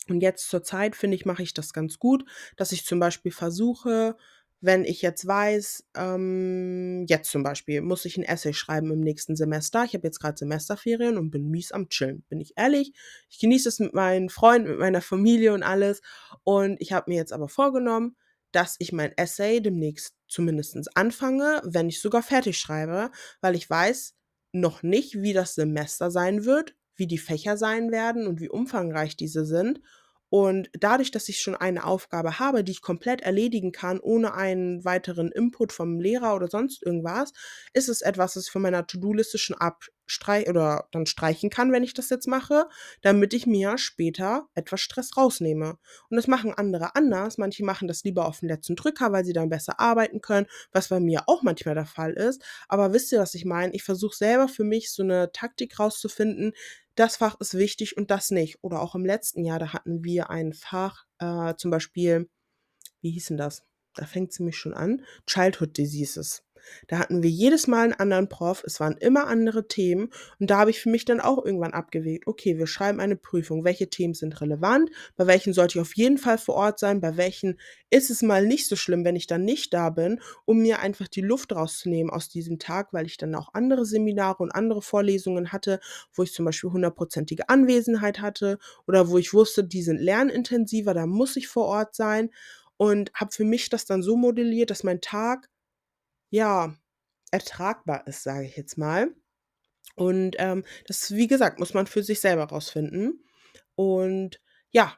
Und 0.08 0.20
jetzt 0.20 0.48
zur 0.48 0.62
Zeit, 0.62 0.96
finde 0.96 1.16
ich, 1.16 1.26
mache 1.26 1.42
ich 1.42 1.54
das 1.54 1.72
ganz 1.72 1.98
gut, 1.98 2.24
dass 2.56 2.72
ich 2.72 2.84
zum 2.84 3.00
Beispiel 3.00 3.32
versuche, 3.32 4.16
wenn 4.60 4.84
ich 4.84 5.02
jetzt 5.02 5.26
weiß, 5.26 5.84
ähm, 5.96 7.04
jetzt 7.08 7.30
zum 7.30 7.42
Beispiel 7.42 7.82
muss 7.82 8.04
ich 8.04 8.16
ein 8.16 8.24
Essay 8.24 8.54
schreiben 8.54 8.90
im 8.90 9.00
nächsten 9.00 9.36
Semester. 9.36 9.84
Ich 9.84 9.94
habe 9.94 10.06
jetzt 10.06 10.20
gerade 10.20 10.38
Semesterferien 10.38 11.18
und 11.18 11.30
bin 11.30 11.50
mies 11.50 11.72
am 11.72 11.88
Chillen. 11.88 12.24
Bin 12.28 12.40
ich 12.40 12.54
ehrlich? 12.56 12.92
Ich 13.28 13.38
genieße 13.38 13.68
es 13.68 13.78
mit 13.78 13.92
meinen 13.92 14.30
Freunden, 14.30 14.70
mit 14.70 14.78
meiner 14.78 15.02
Familie 15.02 15.52
und 15.52 15.62
alles. 15.62 16.00
Und 16.44 16.80
ich 16.80 16.92
habe 16.92 17.10
mir 17.10 17.16
jetzt 17.16 17.32
aber 17.32 17.48
vorgenommen, 17.48 18.16
dass 18.52 18.76
ich 18.78 18.92
mein 18.92 19.12
Essay 19.18 19.60
demnächst 19.60 20.14
zumindest 20.28 20.96
anfange, 20.96 21.60
wenn 21.64 21.88
ich 21.88 22.00
sogar 22.00 22.22
fertig 22.22 22.56
schreibe, 22.58 23.10
weil 23.40 23.56
ich 23.56 23.68
weiß 23.68 24.14
noch 24.52 24.82
nicht, 24.82 25.20
wie 25.20 25.32
das 25.32 25.54
Semester 25.54 26.10
sein 26.10 26.44
wird, 26.44 26.74
wie 26.94 27.08
die 27.08 27.18
Fächer 27.18 27.56
sein 27.56 27.90
werden 27.90 28.26
und 28.26 28.40
wie 28.40 28.48
umfangreich 28.48 29.16
diese 29.16 29.44
sind. 29.44 29.80
Und 30.30 30.68
dadurch, 30.72 31.10
dass 31.10 31.28
ich 31.28 31.40
schon 31.40 31.54
eine 31.54 31.84
Aufgabe 31.84 32.38
habe, 32.38 32.64
die 32.64 32.72
ich 32.72 32.82
komplett 32.82 33.20
erledigen 33.20 33.72
kann, 33.72 34.00
ohne 34.00 34.34
einen 34.34 34.84
weiteren 34.84 35.30
Input 35.30 35.72
vom 35.72 36.00
Lehrer 36.00 36.34
oder 36.34 36.48
sonst 36.48 36.82
irgendwas, 36.82 37.32
ist 37.72 37.88
es 37.88 38.00
etwas, 38.00 38.36
was 38.36 38.48
von 38.48 38.62
meiner 38.62 38.86
To-Do-Liste 38.86 39.38
schon 39.38 39.56
abstreichen 40.04 40.50
oder 40.50 40.86
dann 40.92 41.06
streichen 41.06 41.50
kann, 41.50 41.72
wenn 41.72 41.82
ich 41.82 41.94
das 41.94 42.10
jetzt 42.10 42.28
mache, 42.28 42.68
damit 43.02 43.34
ich 43.34 43.46
mir 43.46 43.78
später 43.78 44.46
etwas 44.54 44.80
Stress 44.80 45.16
rausnehme. 45.16 45.78
Und 46.10 46.16
das 46.16 46.26
machen 46.26 46.54
andere 46.54 46.94
anders. 46.94 47.38
Manche 47.38 47.64
machen 47.64 47.88
das 47.88 48.04
lieber 48.04 48.26
auf 48.26 48.40
den 48.40 48.48
letzten 48.48 48.76
Drücker, 48.76 49.12
weil 49.12 49.24
sie 49.24 49.32
dann 49.32 49.48
besser 49.48 49.80
arbeiten 49.80 50.20
können, 50.20 50.46
was 50.72 50.88
bei 50.88 51.00
mir 51.00 51.24
auch 51.26 51.42
manchmal 51.42 51.74
der 51.74 51.86
Fall 51.86 52.12
ist. 52.12 52.42
Aber 52.68 52.92
wisst 52.92 53.12
ihr, 53.12 53.20
was 53.20 53.34
ich 53.34 53.44
meine? 53.44 53.74
Ich 53.74 53.82
versuche 53.82 54.16
selber 54.16 54.48
für 54.48 54.64
mich 54.64 54.92
so 54.92 55.02
eine 55.02 55.32
Taktik 55.32 55.78
rauszufinden, 55.78 56.52
das 56.96 57.16
Fach 57.16 57.40
ist 57.40 57.54
wichtig 57.54 57.96
und 57.96 58.12
das 58.12 58.30
nicht. 58.30 58.62
Oder 58.62 58.80
auch 58.80 58.94
im 58.94 59.04
letzten 59.04 59.44
Jahr, 59.44 59.58
da 59.58 59.72
hatten 59.72 60.04
wir 60.04 60.30
ein 60.30 60.52
Fach, 60.52 61.06
äh, 61.18 61.54
zum 61.56 61.72
Beispiel, 61.72 62.30
wie 63.00 63.10
hieß 63.10 63.26
denn 63.26 63.36
das? 63.36 63.64
Da 63.96 64.06
fängt 64.06 64.30
es 64.30 64.38
nämlich 64.38 64.56
schon 64.56 64.74
an. 64.74 65.04
Childhood 65.26 65.76
Diseases. 65.76 66.44
Da 66.88 66.98
hatten 66.98 67.22
wir 67.22 67.30
jedes 67.30 67.66
Mal 67.66 67.84
einen 67.84 67.92
anderen 67.94 68.28
Prof, 68.28 68.62
es 68.64 68.80
waren 68.80 68.96
immer 68.96 69.26
andere 69.26 69.68
Themen 69.68 70.10
und 70.38 70.50
da 70.50 70.58
habe 70.58 70.70
ich 70.70 70.80
für 70.80 70.88
mich 70.88 71.04
dann 71.04 71.20
auch 71.20 71.44
irgendwann 71.44 71.72
abgewägt, 71.72 72.26
okay, 72.26 72.58
wir 72.58 72.66
schreiben 72.66 73.00
eine 73.00 73.16
Prüfung, 73.16 73.64
welche 73.64 73.88
Themen 73.88 74.14
sind 74.14 74.40
relevant, 74.40 74.90
bei 75.16 75.26
welchen 75.26 75.52
sollte 75.52 75.78
ich 75.78 75.82
auf 75.82 75.96
jeden 75.96 76.18
Fall 76.18 76.38
vor 76.38 76.54
Ort 76.54 76.78
sein, 76.78 77.00
bei 77.00 77.16
welchen 77.16 77.58
ist 77.90 78.10
es 78.10 78.22
mal 78.22 78.46
nicht 78.46 78.66
so 78.66 78.76
schlimm, 78.76 79.04
wenn 79.04 79.16
ich 79.16 79.26
dann 79.26 79.44
nicht 79.44 79.72
da 79.72 79.90
bin, 79.90 80.20
um 80.44 80.58
mir 80.58 80.80
einfach 80.80 81.08
die 81.08 81.20
Luft 81.20 81.52
rauszunehmen 81.52 82.12
aus 82.12 82.28
diesem 82.28 82.58
Tag, 82.58 82.92
weil 82.92 83.06
ich 83.06 83.16
dann 83.16 83.34
auch 83.34 83.50
andere 83.54 83.84
Seminare 83.84 84.42
und 84.42 84.50
andere 84.50 84.82
Vorlesungen 84.82 85.52
hatte, 85.52 85.80
wo 86.12 86.22
ich 86.22 86.32
zum 86.32 86.44
Beispiel 86.44 86.70
hundertprozentige 86.70 87.48
Anwesenheit 87.48 88.20
hatte 88.20 88.58
oder 88.86 89.08
wo 89.08 89.18
ich 89.18 89.32
wusste, 89.32 89.64
die 89.64 89.82
sind 89.82 90.00
lernintensiver, 90.00 90.94
da 90.94 91.06
muss 91.06 91.36
ich 91.36 91.48
vor 91.48 91.66
Ort 91.66 91.94
sein 91.94 92.30
und 92.76 93.12
habe 93.14 93.32
für 93.32 93.44
mich 93.44 93.68
das 93.68 93.86
dann 93.86 94.02
so 94.02 94.16
modelliert, 94.16 94.70
dass 94.70 94.82
mein 94.84 95.00
Tag 95.00 95.48
ja, 96.34 96.74
ertragbar 97.30 98.08
ist, 98.08 98.24
sage 98.24 98.46
ich 98.46 98.56
jetzt 98.56 98.76
mal. 98.76 99.14
Und 99.94 100.34
ähm, 100.40 100.64
das, 100.88 101.12
wie 101.12 101.28
gesagt, 101.28 101.60
muss 101.60 101.74
man 101.74 101.86
für 101.86 102.02
sich 102.02 102.20
selber 102.20 102.46
rausfinden. 102.46 103.24
Und 103.76 104.40
ja, 104.70 104.92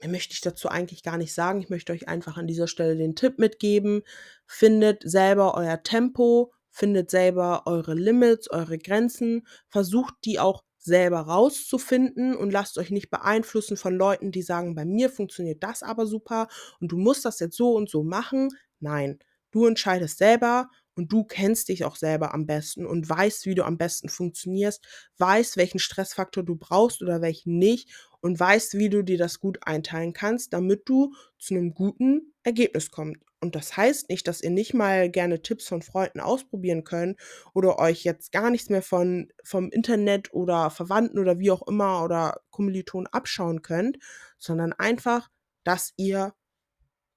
mehr 0.00 0.08
möchte 0.08 0.34
ich 0.34 0.40
dazu 0.40 0.68
eigentlich 0.68 1.04
gar 1.04 1.18
nicht 1.18 1.34
sagen. 1.34 1.60
Ich 1.60 1.70
möchte 1.70 1.92
euch 1.92 2.08
einfach 2.08 2.36
an 2.36 2.48
dieser 2.48 2.66
Stelle 2.66 2.96
den 2.96 3.14
Tipp 3.14 3.38
mitgeben. 3.38 4.02
Findet 4.44 5.08
selber 5.08 5.54
euer 5.54 5.84
Tempo, 5.84 6.52
findet 6.68 7.12
selber 7.12 7.62
eure 7.66 7.94
Limits, 7.94 8.50
eure 8.50 8.78
Grenzen, 8.78 9.46
versucht 9.68 10.14
die 10.24 10.40
auch 10.40 10.64
selber 10.78 11.20
rauszufinden 11.20 12.34
und 12.34 12.50
lasst 12.50 12.76
euch 12.76 12.90
nicht 12.90 13.08
beeinflussen 13.08 13.76
von 13.76 13.94
Leuten, 13.94 14.32
die 14.32 14.42
sagen, 14.42 14.74
bei 14.74 14.84
mir 14.84 15.10
funktioniert 15.10 15.62
das 15.62 15.84
aber 15.84 16.06
super 16.06 16.48
und 16.80 16.90
du 16.90 16.96
musst 16.98 17.24
das 17.24 17.38
jetzt 17.38 17.56
so 17.56 17.76
und 17.76 17.88
so 17.88 18.02
machen. 18.02 18.48
Nein, 18.80 19.20
Du 19.52 19.66
entscheidest 19.66 20.18
selber 20.18 20.68
und 20.94 21.12
du 21.12 21.24
kennst 21.24 21.68
dich 21.68 21.84
auch 21.84 21.96
selber 21.96 22.34
am 22.34 22.46
besten 22.46 22.84
und 22.84 23.08
weißt, 23.08 23.46
wie 23.46 23.54
du 23.54 23.64
am 23.64 23.78
besten 23.78 24.08
funktionierst, 24.08 24.84
weißt, 25.18 25.56
welchen 25.56 25.78
Stressfaktor 25.78 26.42
du 26.42 26.56
brauchst 26.56 27.02
oder 27.02 27.22
welchen 27.22 27.58
nicht 27.58 27.90
und 28.20 28.38
weißt, 28.38 28.74
wie 28.74 28.88
du 28.90 29.02
dir 29.02 29.18
das 29.18 29.40
gut 29.40 29.58
einteilen 29.62 30.12
kannst, 30.12 30.52
damit 30.52 30.88
du 30.88 31.14
zu 31.38 31.54
einem 31.54 31.74
guten 31.74 32.34
Ergebnis 32.42 32.90
kommst. 32.90 33.20
Und 33.40 33.56
das 33.56 33.76
heißt 33.76 34.08
nicht, 34.08 34.28
dass 34.28 34.40
ihr 34.40 34.50
nicht 34.50 34.72
mal 34.72 35.10
gerne 35.10 35.42
Tipps 35.42 35.66
von 35.66 35.82
Freunden 35.82 36.20
ausprobieren 36.20 36.84
könnt 36.84 37.18
oder 37.54 37.78
euch 37.78 38.04
jetzt 38.04 38.30
gar 38.30 38.50
nichts 38.50 38.70
mehr 38.70 38.82
von, 38.82 39.32
vom 39.42 39.70
Internet 39.70 40.32
oder 40.32 40.70
Verwandten 40.70 41.18
oder 41.18 41.40
wie 41.40 41.50
auch 41.50 41.66
immer 41.66 42.04
oder 42.04 42.40
Kommilitonen 42.50 43.08
abschauen 43.08 43.62
könnt, 43.62 43.98
sondern 44.38 44.72
einfach, 44.72 45.28
dass 45.64 45.92
ihr 45.96 46.34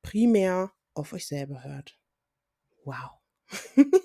primär 0.01 0.71
auf 0.95 1.13
euch 1.13 1.27
selber 1.27 1.63
hört. 1.63 1.99
Wow. 2.85 3.11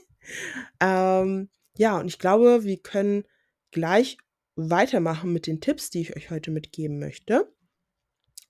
ähm, 0.80 1.48
ja, 1.76 1.98
und 1.98 2.06
ich 2.08 2.18
glaube, 2.18 2.64
wir 2.64 2.78
können 2.78 3.24
gleich 3.70 4.18
weitermachen 4.56 5.32
mit 5.32 5.46
den 5.46 5.60
Tipps, 5.60 5.90
die 5.90 6.00
ich 6.00 6.16
euch 6.16 6.30
heute 6.30 6.50
mitgeben 6.50 6.98
möchte. 6.98 7.52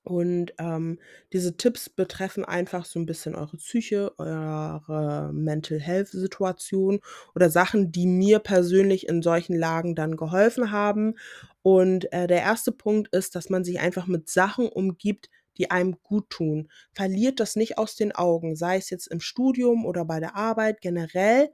Und 0.03 0.55
ähm, 0.59 0.99
diese 1.33 1.59
Tipps 1.59 1.91
betreffen 1.91 2.45
einfach 2.45 2.87
so 2.87 2.99
ein 2.99 3.05
bisschen 3.05 3.35
eure 3.35 3.59
Psyche, 3.59 4.19
eure 4.19 5.31
Mental 5.33 5.79
Health 5.79 6.09
Situation 6.09 7.01
oder 7.35 7.51
Sachen, 7.51 7.93
die 7.93 8.07
mir 8.07 8.39
persönlich 8.39 9.09
in 9.09 9.21
solchen 9.21 9.57
Lagen 9.57 9.95
dann 9.95 10.17
geholfen 10.17 10.71
haben. 10.71 11.17
Und 11.63 12.11
äh, 12.15 12.27
der 12.27 12.41
erste 12.41 12.73
Punkt 12.73 13.15
ist, 13.15 13.35
dass 13.37 13.51
man 13.51 13.63
sich 13.63 13.79
einfach 13.81 14.07
mit 14.07 14.31
Sachen 14.31 14.69
umgibt, 14.69 15.29
die 15.59 15.71
einem 15.71 15.97
gut 16.03 16.31
tun. 16.31 16.71
Verliert 16.93 17.41
das 17.41 17.57
nicht 17.57 17.79
aus 17.79 17.97
den 17.97 18.13
Augen, 18.13 18.57
sei 18.57 18.77
es 18.77 18.91
jetzt 18.91 19.07
im 19.07 19.21
Studium 19.21 19.85
oder 19.85 20.05
bei 20.05 20.21
der 20.21 20.37
Arbeit 20.37 20.81
generell. 20.81 21.53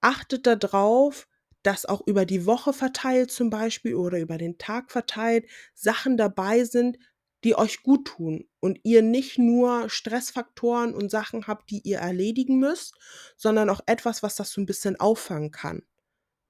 Achtet 0.00 0.46
darauf, 0.46 1.28
dass 1.62 1.84
auch 1.84 2.06
über 2.06 2.24
die 2.24 2.46
Woche 2.46 2.72
verteilt 2.72 3.30
zum 3.30 3.50
Beispiel 3.50 3.94
oder 3.94 4.18
über 4.18 4.38
den 4.38 4.58
Tag 4.58 4.90
verteilt 4.90 5.46
Sachen 5.74 6.16
dabei 6.16 6.64
sind, 6.64 6.98
die 7.44 7.56
euch 7.56 7.82
gut 7.82 8.06
tun 8.06 8.48
und 8.60 8.80
ihr 8.82 9.02
nicht 9.02 9.38
nur 9.38 9.88
Stressfaktoren 9.88 10.94
und 10.94 11.10
Sachen 11.10 11.46
habt, 11.46 11.70
die 11.70 11.80
ihr 11.80 11.98
erledigen 11.98 12.58
müsst, 12.58 12.94
sondern 13.36 13.70
auch 13.70 13.80
etwas, 13.86 14.22
was 14.22 14.36
das 14.36 14.50
so 14.50 14.60
ein 14.60 14.66
bisschen 14.66 14.98
auffangen 15.00 15.50
kann. 15.50 15.82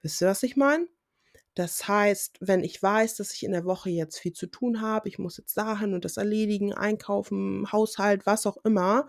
Wisst 0.02 0.20
ihr, 0.22 0.28
was 0.28 0.42
ich 0.42 0.56
meine? 0.56 0.88
Das 1.54 1.88
heißt, 1.88 2.38
wenn 2.40 2.62
ich 2.62 2.82
weiß, 2.82 3.16
dass 3.16 3.34
ich 3.34 3.42
in 3.42 3.52
der 3.52 3.64
Woche 3.64 3.90
jetzt 3.90 4.18
viel 4.18 4.32
zu 4.32 4.46
tun 4.46 4.80
habe, 4.80 5.08
ich 5.08 5.18
muss 5.18 5.36
jetzt 5.36 5.56
dahin 5.56 5.94
und 5.94 6.04
das 6.04 6.16
erledigen, 6.16 6.72
einkaufen, 6.72 7.70
Haushalt, 7.72 8.24
was 8.24 8.46
auch 8.46 8.58
immer, 8.64 9.08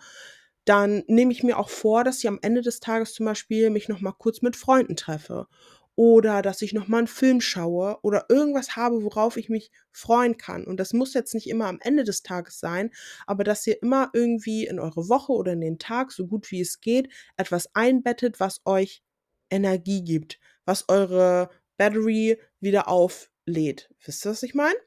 dann 0.65 1.04
nehme 1.08 1.32
ich 1.32 1.43
mir 1.43 1.58
auch 1.58 1.69
vor, 1.69 2.04
dass 2.04 2.19
ich 2.19 2.27
am 2.27 2.39
Ende 2.41 2.62
des 2.62 2.80
Tages 2.80 3.13
zum 3.13 3.25
Beispiel 3.25 3.69
mich 3.69 3.89
noch 3.89 4.01
mal 4.01 4.12
kurz 4.12 4.41
mit 4.41 4.56
Freunden 4.56 4.95
treffe 4.95 5.47
oder 5.95 6.41
dass 6.41 6.62
ich 6.62 6.73
noch 6.73 6.88
mal 6.88 6.99
einen 6.99 7.08
Film 7.08 7.41
schaue 7.41 7.99
oder 8.01 8.25
irgendwas 8.30 8.75
habe, 8.75 9.04
worauf 9.04 9.38
ich 9.38 9.49
mich 9.49 9.71
freuen 9.91 10.38
kann. 10.38 10.65
Und 10.65 10.80
das 10.80 10.93
muss 10.93 11.13
jetzt 11.13 11.34
nicht 11.34 11.47
immer 11.47 11.67
am 11.67 11.80
Ende 11.82 12.04
des 12.04 12.23
Tages 12.23 12.60
sein, 12.60 12.91
aber 13.27 13.43
dass 13.43 13.67
ihr 13.67 13.82
immer 13.82 14.10
irgendwie 14.13 14.65
in 14.65 14.80
eure 14.80 15.10
Woche 15.10 15.34
oder 15.34 15.54
in 15.54 15.62
den 15.62 15.80
Tag, 15.80 16.12
so 16.12 16.27
gut 16.27 16.49
wie 16.51 16.62
es 16.62 16.80
geht, 16.80 17.12
etwas 17.38 17.75
einbettet, 17.75 18.39
was 18.39 18.62
euch 18.65 19.04
Energie 19.49 20.04
gibt, 20.04 20.39
was 20.65 20.88
eure 20.88 21.49
Battery 21.82 22.39
wieder 22.60 22.88
auflädt. 22.88 23.89
Wisst 24.06 24.24
ihr, 24.24 24.30
was 24.30 24.44
ich 24.44 24.54
meine? 24.54 24.78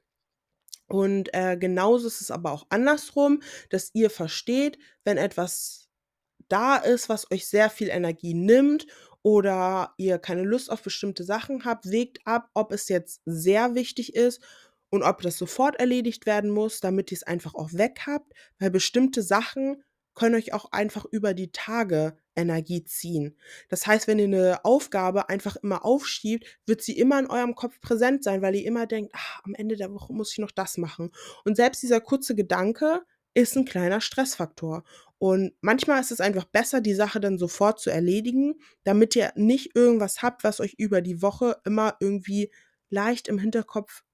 Und 0.87 1.35
äh, 1.35 1.57
genauso 1.57 2.07
ist 2.07 2.21
es 2.21 2.31
aber 2.31 2.53
auch 2.53 2.67
andersrum, 2.69 3.43
dass 3.69 3.91
ihr 3.95 4.11
versteht, 4.11 4.79
wenn 5.03 5.17
etwas 5.17 5.89
da 6.47 6.77
ist, 6.77 7.09
was 7.09 7.33
euch 7.33 7.49
sehr 7.49 7.69
viel 7.69 7.89
Energie 7.89 8.35
nimmt 8.35 8.87
oder 9.23 9.93
ihr 9.97 10.21
keine 10.21 10.43
Lust 10.43 10.71
auf 10.71 10.83
bestimmte 10.83 11.25
Sachen 11.25 11.65
habt, 11.65 11.91
wägt 11.91 12.25
ab, 12.27 12.49
ob 12.55 12.71
es 12.71 12.89
jetzt 12.89 13.23
sehr 13.25 13.75
wichtig 13.75 14.15
ist 14.15 14.41
und 14.91 15.03
ob 15.03 15.21
das 15.21 15.37
sofort 15.37 15.75
erledigt 15.81 16.27
werden 16.27 16.51
muss, 16.51 16.79
damit 16.79 17.11
ihr 17.11 17.17
es 17.17 17.25
einfach 17.25 17.57
auch 17.57 17.73
weg 17.73 18.03
habt, 18.07 18.33
weil 18.61 18.71
bestimmte 18.71 19.23
Sachen 19.23 19.83
können 20.15 20.35
euch 20.35 20.53
auch 20.53 20.73
einfach 20.73 21.05
über 21.05 21.35
die 21.35 21.53
Tage 21.53 22.17
Energie 22.37 22.85
ziehen. 22.85 23.37
Das 23.69 23.87
heißt, 23.87 24.07
wenn 24.07 24.19
ihr 24.19 24.25
eine 24.25 24.65
Aufgabe 24.65 25.29
einfach 25.29 25.57
immer 25.57 25.85
aufschiebt, 25.85 26.47
wird 26.67 26.83
sie 26.83 26.97
immer 26.97 27.19
in 27.19 27.27
eurem 27.27 27.55
Kopf 27.55 27.81
präsent 27.81 28.25
sein, 28.25 28.43
weil 28.43 28.55
ihr 28.55 28.67
immer 28.67 28.87
denkt, 28.87 29.13
ach, 29.15 29.41
am 29.45 29.55
Ende 29.55 29.77
der 29.77 29.93
Woche 29.93 30.13
muss 30.13 30.33
ich 30.33 30.39
noch 30.39 30.51
das 30.51 30.79
machen. 30.79 31.11
Und 31.45 31.57
selbst 31.57 31.83
dieser 31.83 32.01
kurze 32.01 32.35
Gedanke 32.35 33.03
ist 33.35 33.57
ein 33.57 33.65
kleiner 33.65 34.01
Stressfaktor. 34.01 34.85
Und 35.19 35.53
manchmal 35.61 36.01
ist 36.01 36.13
es 36.13 36.21
einfach 36.21 36.45
besser, 36.45 36.81
die 36.81 36.95
Sache 36.95 37.21
dann 37.21 37.39
sofort 37.39 37.81
zu 37.81 37.91
erledigen, 37.91 38.55
damit 38.85 39.17
ihr 39.17 39.33
nicht 39.37 39.75
irgendwas 39.75 40.23
habt, 40.23 40.45
was 40.45 40.61
euch 40.61 40.75
über 40.79 41.01
die 41.01 41.23
Woche 41.23 41.57
immer 41.65 41.97
irgendwie 42.01 42.53
leicht 42.91 43.29
im 43.29 43.39
Hinterkopf 43.39 44.05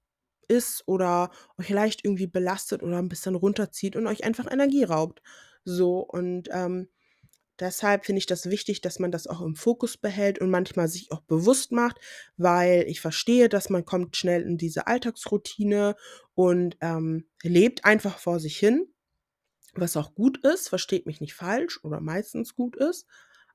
ist 0.47 0.83
oder 0.87 1.31
euch 1.57 1.69
leicht 1.69 2.03
irgendwie 2.03 2.27
belastet 2.27 2.83
oder 2.83 2.97
ein 2.97 3.09
bisschen 3.09 3.35
runterzieht 3.35 3.95
und 3.95 4.07
euch 4.07 4.23
einfach 4.23 4.51
Energie 4.51 4.83
raubt. 4.83 5.21
So, 5.63 5.99
und 5.99 6.49
ähm, 6.51 6.89
deshalb 7.59 8.05
finde 8.05 8.19
ich 8.19 8.25
das 8.25 8.49
wichtig, 8.49 8.81
dass 8.81 8.99
man 8.99 9.11
das 9.11 9.27
auch 9.27 9.41
im 9.41 9.55
Fokus 9.55 9.97
behält 9.97 10.39
und 10.39 10.49
manchmal 10.49 10.87
sich 10.87 11.11
auch 11.11 11.21
bewusst 11.21 11.71
macht, 11.71 11.99
weil 12.37 12.85
ich 12.87 13.01
verstehe, 13.01 13.49
dass 13.49 13.69
man 13.69 13.85
kommt 13.85 14.17
schnell 14.17 14.41
in 14.43 14.57
diese 14.57 14.87
Alltagsroutine 14.87 15.95
und 16.33 16.77
ähm, 16.81 17.27
lebt 17.43 17.85
einfach 17.85 18.17
vor 18.17 18.39
sich 18.39 18.57
hin, 18.57 18.87
was 19.73 19.97
auch 19.97 20.15
gut 20.15 20.43
ist, 20.45 20.69
versteht 20.69 21.05
mich 21.05 21.21
nicht 21.21 21.33
falsch 21.33 21.79
oder 21.83 22.01
meistens 22.01 22.55
gut 22.55 22.75
ist. 22.75 23.07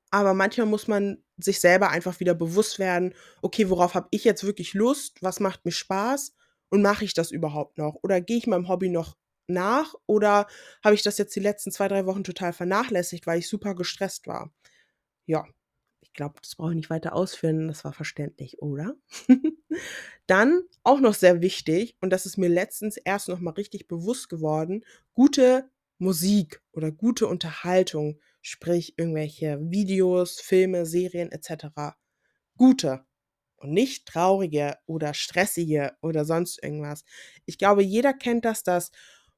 Aber 0.09 0.33
manchmal 0.33 0.67
muss 0.67 0.87
man 0.87 1.23
sich 1.37 1.59
selber 1.59 1.89
einfach 1.89 2.19
wieder 2.19 2.33
bewusst 2.33 2.79
werden, 2.79 3.13
okay, 3.41 3.69
worauf 3.69 3.93
habe 3.93 4.07
ich 4.11 4.23
jetzt 4.23 4.45
wirklich 4.45 4.73
Lust, 4.73 5.21
was 5.21 5.39
macht 5.39 5.65
mir 5.65 5.71
Spaß 5.71 6.33
und 6.69 6.81
mache 6.81 7.03
ich 7.05 7.13
das 7.13 7.31
überhaupt 7.31 7.77
noch? 7.77 7.95
Oder 8.03 8.21
gehe 8.21 8.37
ich 8.37 8.47
meinem 8.47 8.69
Hobby 8.69 8.89
noch 8.89 9.17
nach 9.49 9.95
oder 10.05 10.47
habe 10.83 10.95
ich 10.95 11.03
das 11.03 11.17
jetzt 11.17 11.35
die 11.35 11.39
letzten 11.41 11.71
zwei, 11.71 11.87
drei 11.87 12.05
Wochen 12.05 12.23
total 12.23 12.53
vernachlässigt, 12.53 13.27
weil 13.27 13.39
ich 13.39 13.47
super 13.49 13.75
gestresst 13.75 14.27
war? 14.27 14.51
Ja, 15.25 15.45
ich 16.01 16.13
glaube, 16.13 16.35
das 16.41 16.55
brauche 16.55 16.71
ich 16.71 16.75
nicht 16.77 16.89
weiter 16.89 17.13
ausführen, 17.15 17.67
das 17.67 17.83
war 17.85 17.93
verständlich, 17.93 18.61
oder? 18.61 18.95
Dann 20.27 20.63
auch 20.83 20.99
noch 20.99 21.13
sehr 21.13 21.41
wichtig, 21.41 21.95
und 22.01 22.11
das 22.11 22.25
ist 22.25 22.37
mir 22.37 22.49
letztens 22.49 22.97
erst 22.97 23.29
noch 23.29 23.39
mal 23.39 23.51
richtig 23.51 23.87
bewusst 23.87 24.29
geworden, 24.29 24.83
gute 25.13 25.69
Musik 25.99 26.61
oder 26.71 26.91
gute 26.91 27.27
Unterhaltung, 27.27 28.19
sprich 28.41 28.95
irgendwelche 28.97 29.59
Videos, 29.61 30.39
Filme, 30.39 30.85
Serien 30.85 31.31
etc. 31.31 31.97
Gute 32.57 33.05
und 33.57 33.71
nicht 33.71 34.05
traurige 34.07 34.77
oder 34.85 35.13
stressige 35.13 35.93
oder 36.01 36.25
sonst 36.25 36.61
irgendwas. 36.63 37.03
Ich 37.45 37.57
glaube, 37.57 37.83
jeder 37.83 38.13
kennt 38.13 38.45
das, 38.45 38.63
dass 38.63 38.91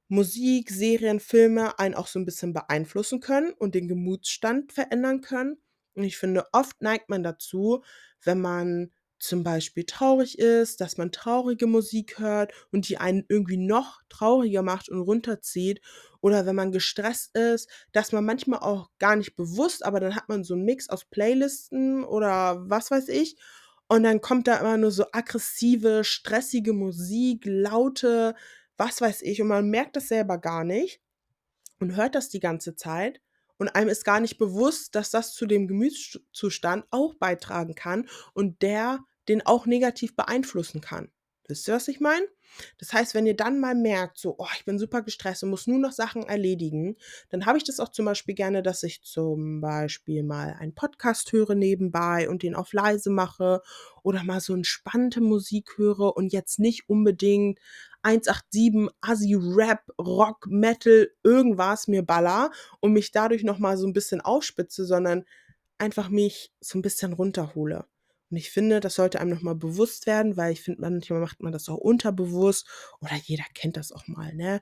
Musik, 0.10 0.72
Serien, 0.72 1.20
Filme 1.20 1.80
einen 1.80 1.96
auch 1.96 2.08
so 2.08 2.20
ein 2.20 2.26
bisschen 2.26 2.54
beeinflussen 2.54 3.20
können 3.20 3.54
und 3.54 3.76
den 3.76 3.88
Gemütsstand 3.88 4.74
verändern 4.74 5.22
können. 5.22 5.58
Und 5.94 6.04
ich 6.04 6.18
finde, 6.18 6.46
oft 6.52 6.82
neigt 6.82 7.10
man 7.10 7.24
dazu, 7.24 7.84
wenn 8.24 8.42
man 8.42 8.92
zum 9.20 9.44
Beispiel 9.44 9.84
traurig 9.84 10.40
ist, 10.40 10.82
dass 10.82 10.98
man 10.98 11.12
traurige 11.12 11.68
Musik 11.68 12.20
hört 12.20 12.54
und 12.72 12.88
die 12.88 12.98
einen 12.98 13.26
irgendwie 13.28 13.58
noch 13.58 14.02
trauriger 14.08 14.62
macht 14.62 14.90
und 14.90 15.02
runterzieht. 15.02 15.82
Oder 16.22 16.46
wenn 16.46 16.56
man 16.56 16.72
gestresst 16.72 17.36
ist, 17.36 17.70
dass 17.92 18.12
man 18.12 18.26
manchmal 18.26 18.60
auch 18.60 18.90
gar 18.98 19.16
nicht 19.16 19.36
bewusst, 19.36 19.86
aber 19.86 20.00
dann 20.00 20.16
hat 20.16 20.30
man 20.30 20.44
so 20.44 20.54
einen 20.54 20.66
Mix 20.66 20.90
aus 20.90 21.06
Playlisten 21.06 22.04
oder 22.04 22.70
was 22.70 22.92
weiß 22.92 23.10
ich. 23.10 23.36
Und 23.90 24.04
dann 24.04 24.22
kommt 24.22 24.48
da 24.48 24.58
immer 24.58 24.78
nur 24.78 24.92
so 24.92 25.06
aggressive, 25.12 26.04
stressige 26.04 26.74
Musik, 26.74 27.44
laute, 27.46 28.36
was 28.80 29.02
weiß 29.02 29.22
ich, 29.24 29.42
und 29.42 29.50
man 29.50 29.70
merkt 29.70 29.96
das 29.96 30.08
selber 30.08 30.38
gar 30.38 30.64
nicht 30.64 31.02
und 31.80 31.96
hört 31.96 32.16
das 32.16 32.30
die 32.30 32.40
ganze 32.40 32.76
Zeit 32.76 33.22
und 33.58 33.68
einem 33.70 33.90
ist 33.90 34.06
gar 34.06 34.22
nicht 34.22 34.38
bewusst, 34.38 34.96
dass 34.96 35.12
das 35.12 35.34
zu 35.34 35.46
dem 35.46 35.68
Gemütszustand 35.68 36.86
auch 36.92 37.14
beitragen 37.16 37.76
kann 37.76 38.10
und 38.34 38.62
der 38.62 39.00
den 39.28 39.46
auch 39.46 39.66
negativ 39.66 40.16
beeinflussen 40.16 40.82
kann. 40.82 41.12
Wisst 41.50 41.68
ihr, 41.68 41.74
was 41.74 41.88
ich 41.88 42.00
meine? 42.00 42.28
Das 42.78 42.94
heißt, 42.94 43.16
wenn 43.16 43.26
ihr 43.26 43.36
dann 43.36 43.60
mal 43.60 43.74
merkt, 43.74 44.20
so, 44.20 44.36
oh, 44.38 44.48
ich 44.56 44.66
bin 44.66 44.78
super 44.78 45.02
gestresst 45.02 45.44
und 45.44 45.50
muss 45.50 45.66
nur 45.66 45.80
noch 45.80 45.92
Sachen 45.92 46.24
erledigen, 46.24 46.96
dann 47.30 47.48
habe 47.48 47.58
ich 47.58 47.64
das 47.64 47.80
auch 47.80 47.90
zum 47.90 48.06
Beispiel 48.06 48.36
gerne, 48.36 48.62
dass 48.62 48.84
ich 48.84 49.02
zum 49.02 49.60
Beispiel 49.60 50.22
mal 50.22 50.56
einen 50.60 50.76
Podcast 50.76 51.32
höre 51.32 51.56
nebenbei 51.56 52.30
und 52.30 52.44
den 52.44 52.54
auf 52.54 52.72
leise 52.72 53.10
mache 53.10 53.64
oder 54.04 54.24
mal 54.24 54.42
so 54.42 54.54
entspannte 54.54 55.22
Musik 55.22 55.78
höre 55.78 56.16
und 56.16 56.32
jetzt 56.32 56.60
nicht 56.60 56.88
unbedingt 56.88 57.60
187 58.04 58.96
Assi 59.02 59.36
Rap, 59.36 59.90
Rock, 60.00 60.46
Metal, 60.48 61.10
irgendwas 61.24 61.88
mir 61.88 62.04
baller 62.04 62.52
und 62.80 62.94
mich 62.94 63.12
dadurch 63.12 63.44
nochmal 63.44 63.76
so 63.78 63.88
ein 63.88 63.94
bisschen 63.94 64.22
aufspitze, 64.22 64.86
sondern 64.86 65.26
einfach 65.80 66.10
mich 66.10 66.54
so 66.60 66.78
ein 66.78 66.84
bisschen 66.84 67.14
runterhole. 67.14 67.86
Und 68.30 68.38
ich 68.38 68.52
finde, 68.52 68.80
das 68.80 68.96
sollte 68.96 69.20
einem 69.20 69.32
nochmal 69.32 69.56
bewusst 69.56 70.06
werden, 70.06 70.38
weil 70.38 70.54
ich 70.54 70.62
finde, 70.62 70.82
manchmal 70.82 71.20
macht 71.20 71.42
man 71.42 71.52
das 71.52 71.68
auch 71.70 71.78
unterbewusst 71.78 72.68
oder 73.02 73.16
jeder 73.16 73.46
kennt 73.54 73.78
das 73.78 73.92
auch 73.92 74.08
mal, 74.08 74.34
ne? 74.34 74.62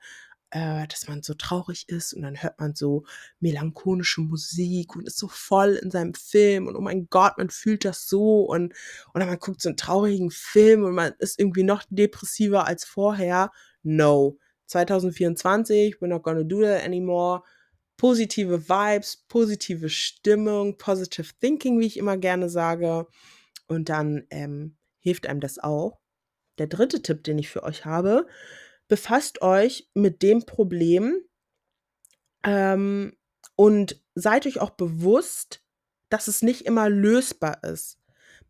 Äh, 0.50 0.86
dass 0.88 1.06
man 1.08 1.22
so 1.22 1.34
traurig 1.34 1.90
ist 1.90 2.14
und 2.14 2.22
dann 2.22 2.42
hört 2.42 2.58
man 2.58 2.74
so 2.74 3.04
melancholische 3.38 4.22
Musik 4.22 4.96
und 4.96 5.06
ist 5.06 5.18
so 5.18 5.28
voll 5.28 5.74
in 5.74 5.90
seinem 5.90 6.14
Film 6.14 6.66
und 6.68 6.74
oh 6.76 6.80
mein 6.80 7.08
Gott, 7.10 7.36
man 7.36 7.50
fühlt 7.50 7.84
das 7.84 8.08
so 8.08 8.44
und 8.44 8.72
oder 9.14 9.26
man 9.26 9.38
guckt 9.38 9.60
so 9.60 9.68
einen 9.68 9.76
traurigen 9.76 10.30
Film 10.30 10.84
und 10.84 10.94
man 10.94 11.12
ist 11.18 11.38
irgendwie 11.38 11.64
noch 11.64 11.82
depressiver 11.90 12.66
als 12.66 12.86
vorher. 12.86 13.52
No. 13.82 14.38
2024, 14.68 15.96
we're 16.00 16.08
not 16.08 16.22
gonna 16.22 16.44
do 16.44 16.62
that 16.62 16.84
anymore. 16.84 17.42
Positive 17.98 18.68
Vibes, 18.68 19.16
positive 19.28 19.88
Stimmung, 19.90 20.78
positive 20.78 21.28
Thinking, 21.40 21.78
wie 21.80 21.86
ich 21.86 21.96
immer 21.96 22.16
gerne 22.16 22.48
sage. 22.48 23.06
Und 23.68 23.88
dann 23.88 24.26
ähm, 24.30 24.76
hilft 24.98 25.26
einem 25.26 25.40
das 25.40 25.58
auch. 25.58 26.00
Der 26.58 26.66
dritte 26.66 27.02
Tipp, 27.02 27.22
den 27.22 27.38
ich 27.38 27.48
für 27.48 27.62
euch 27.62 27.84
habe, 27.84 28.26
befasst 28.88 29.42
euch 29.42 29.88
mit 29.94 30.22
dem 30.22 30.44
Problem 30.44 31.20
ähm, 32.42 33.16
und 33.54 34.02
seid 34.14 34.46
euch 34.46 34.60
auch 34.60 34.70
bewusst, 34.70 35.62
dass 36.08 36.26
es 36.26 36.42
nicht 36.42 36.62
immer 36.66 36.88
lösbar 36.88 37.62
ist. 37.62 37.98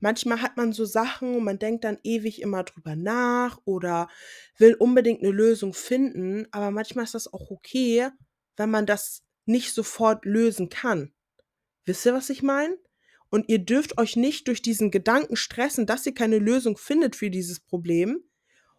Manchmal 0.01 0.43
hat 0.43 0.57
man 0.57 0.73
so 0.73 0.85
Sachen 0.85 1.35
und 1.35 1.45
man 1.45 1.59
denkt 1.59 1.85
dann 1.85 1.99
ewig 2.05 2.41
immer 2.41 2.63
drüber 2.63 2.95
nach 2.95 3.61
oder 3.65 4.09
will 4.57 4.75
unbedingt 4.75 5.23
eine 5.23 5.33
Lösung 5.33 5.75
finden, 5.75 6.47
aber 6.53 6.71
manchmal 6.71 7.05
ist 7.05 7.15
das 7.15 7.33
auch 7.33 7.51
okay, 7.51 8.09
wenn 8.57 8.71
man 8.71 8.87
das 8.87 9.25
nicht 9.45 9.75
sofort 9.75 10.25
lösen 10.25 10.69
kann. 10.69 11.13
Wisst 11.85 12.07
ihr, 12.07 12.15
was 12.15 12.31
ich 12.31 12.43
meine? 12.43 12.77
Und 13.31 13.49
ihr 13.49 13.59
dürft 13.59 13.99
euch 13.99 14.17
nicht 14.17 14.49
durch 14.49 14.63
diesen 14.63 14.91
Gedanken 14.91 15.37
stressen, 15.37 15.87
dass 15.87 16.07
ihr 16.07 16.15
keine 16.15 16.39
Lösung 16.39 16.77
findet 16.79 17.17
für 17.17 17.31
dieses 17.31 17.61
Problem 17.61 18.23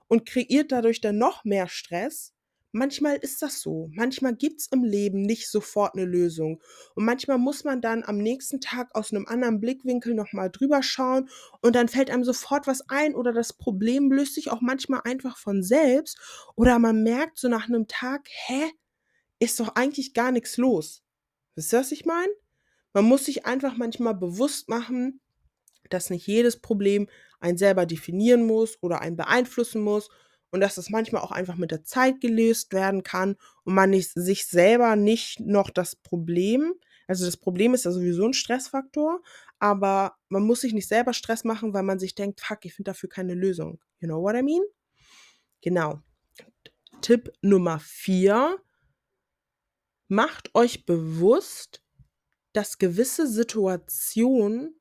und 0.07 0.27
kreiert 0.27 0.71
dadurch 0.71 1.01
dann 1.01 1.17
noch 1.17 1.45
mehr 1.45 1.67
Stress, 1.67 2.33
Manchmal 2.71 3.15
ist 3.15 3.41
das 3.41 3.61
so. 3.61 3.89
Manchmal 3.93 4.35
gibt's 4.35 4.67
im 4.71 4.83
Leben 4.83 5.23
nicht 5.23 5.49
sofort 5.49 5.95
eine 5.95 6.05
Lösung. 6.05 6.61
Und 6.93 7.03
manchmal 7.03 7.39
muss 7.39 7.63
man 7.63 7.81
dann 7.81 8.03
am 8.03 8.19
nächsten 8.19 8.61
Tag 8.61 8.93
aus 8.93 9.11
einem 9.11 9.25
anderen 9.25 9.59
Blickwinkel 9.59 10.13
noch 10.13 10.33
mal 10.33 10.49
drüber 10.49 10.83
schauen 10.83 11.29
und 11.61 11.75
dann 11.75 11.87
fällt 11.87 12.11
einem 12.11 12.23
sofort 12.23 12.67
was 12.67 12.87
ein 12.87 13.15
oder 13.15 13.33
das 13.33 13.53
Problem 13.53 14.11
löst 14.11 14.35
sich 14.35 14.51
auch 14.51 14.61
manchmal 14.61 15.01
einfach 15.03 15.37
von 15.37 15.63
selbst 15.63 16.19
oder 16.55 16.77
man 16.77 17.01
merkt 17.01 17.39
so 17.39 17.47
nach 17.49 17.67
einem 17.67 17.87
Tag: 17.87 18.27
„Hä, 18.29 18.71
ist 19.39 19.59
doch 19.59 19.69
eigentlich 19.75 20.13
gar 20.13 20.31
nichts 20.31 20.57
los.“ 20.57 21.01
Wisst 21.55 21.73
ihr, 21.73 21.79
was 21.79 21.91
ich 21.91 22.05
meine? 22.05 22.31
Man 22.93 23.05
muss 23.05 23.25
sich 23.25 23.45
einfach 23.45 23.77
manchmal 23.77 24.15
bewusst 24.15 24.69
machen, 24.69 25.21
dass 25.89 26.09
nicht 26.09 26.27
jedes 26.27 26.59
Problem 26.59 27.07
einen 27.39 27.57
selber 27.57 27.85
definieren 27.85 28.45
muss 28.45 28.77
oder 28.81 29.01
einen 29.01 29.17
beeinflussen 29.17 29.81
muss 29.81 30.09
und 30.51 30.61
dass 30.61 30.75
das 30.75 30.89
manchmal 30.89 31.21
auch 31.21 31.31
einfach 31.31 31.55
mit 31.55 31.71
der 31.71 31.83
Zeit 31.83 32.21
gelöst 32.21 32.73
werden 32.73 33.03
kann 33.03 33.35
und 33.63 33.73
man 33.73 33.91
nicht, 33.91 34.11
sich 34.13 34.47
selber 34.47 34.95
nicht 34.95 35.39
noch 35.39 35.69
das 35.69 35.95
Problem, 35.95 36.73
also 37.07 37.25
das 37.25 37.37
Problem 37.37 37.73
ist 37.73 37.85
ja 37.85 37.91
sowieso 37.91 38.25
ein 38.25 38.33
Stressfaktor, 38.33 39.21
aber 39.57 40.15
man 40.29 40.43
muss 40.43 40.61
sich 40.61 40.73
nicht 40.73 40.87
selber 40.87 41.13
Stress 41.13 41.43
machen, 41.43 41.73
weil 41.73 41.83
man 41.83 41.99
sich 41.99 42.15
denkt, 42.15 42.39
fuck, 42.39 42.59
ich 42.65 42.73
finde 42.73 42.91
dafür 42.91 43.09
keine 43.09 43.33
Lösung. 43.33 43.79
You 43.99 44.07
know 44.07 44.21
what 44.21 44.35
I 44.35 44.43
mean? 44.43 44.61
Genau. 45.61 46.01
Tipp 47.01 47.31
Nummer 47.41 47.79
vier. 47.79 48.57
Macht 50.07 50.53
euch 50.55 50.85
bewusst, 50.85 51.83
dass 52.53 52.77
gewisse 52.77 53.27
Situationen, 53.27 54.79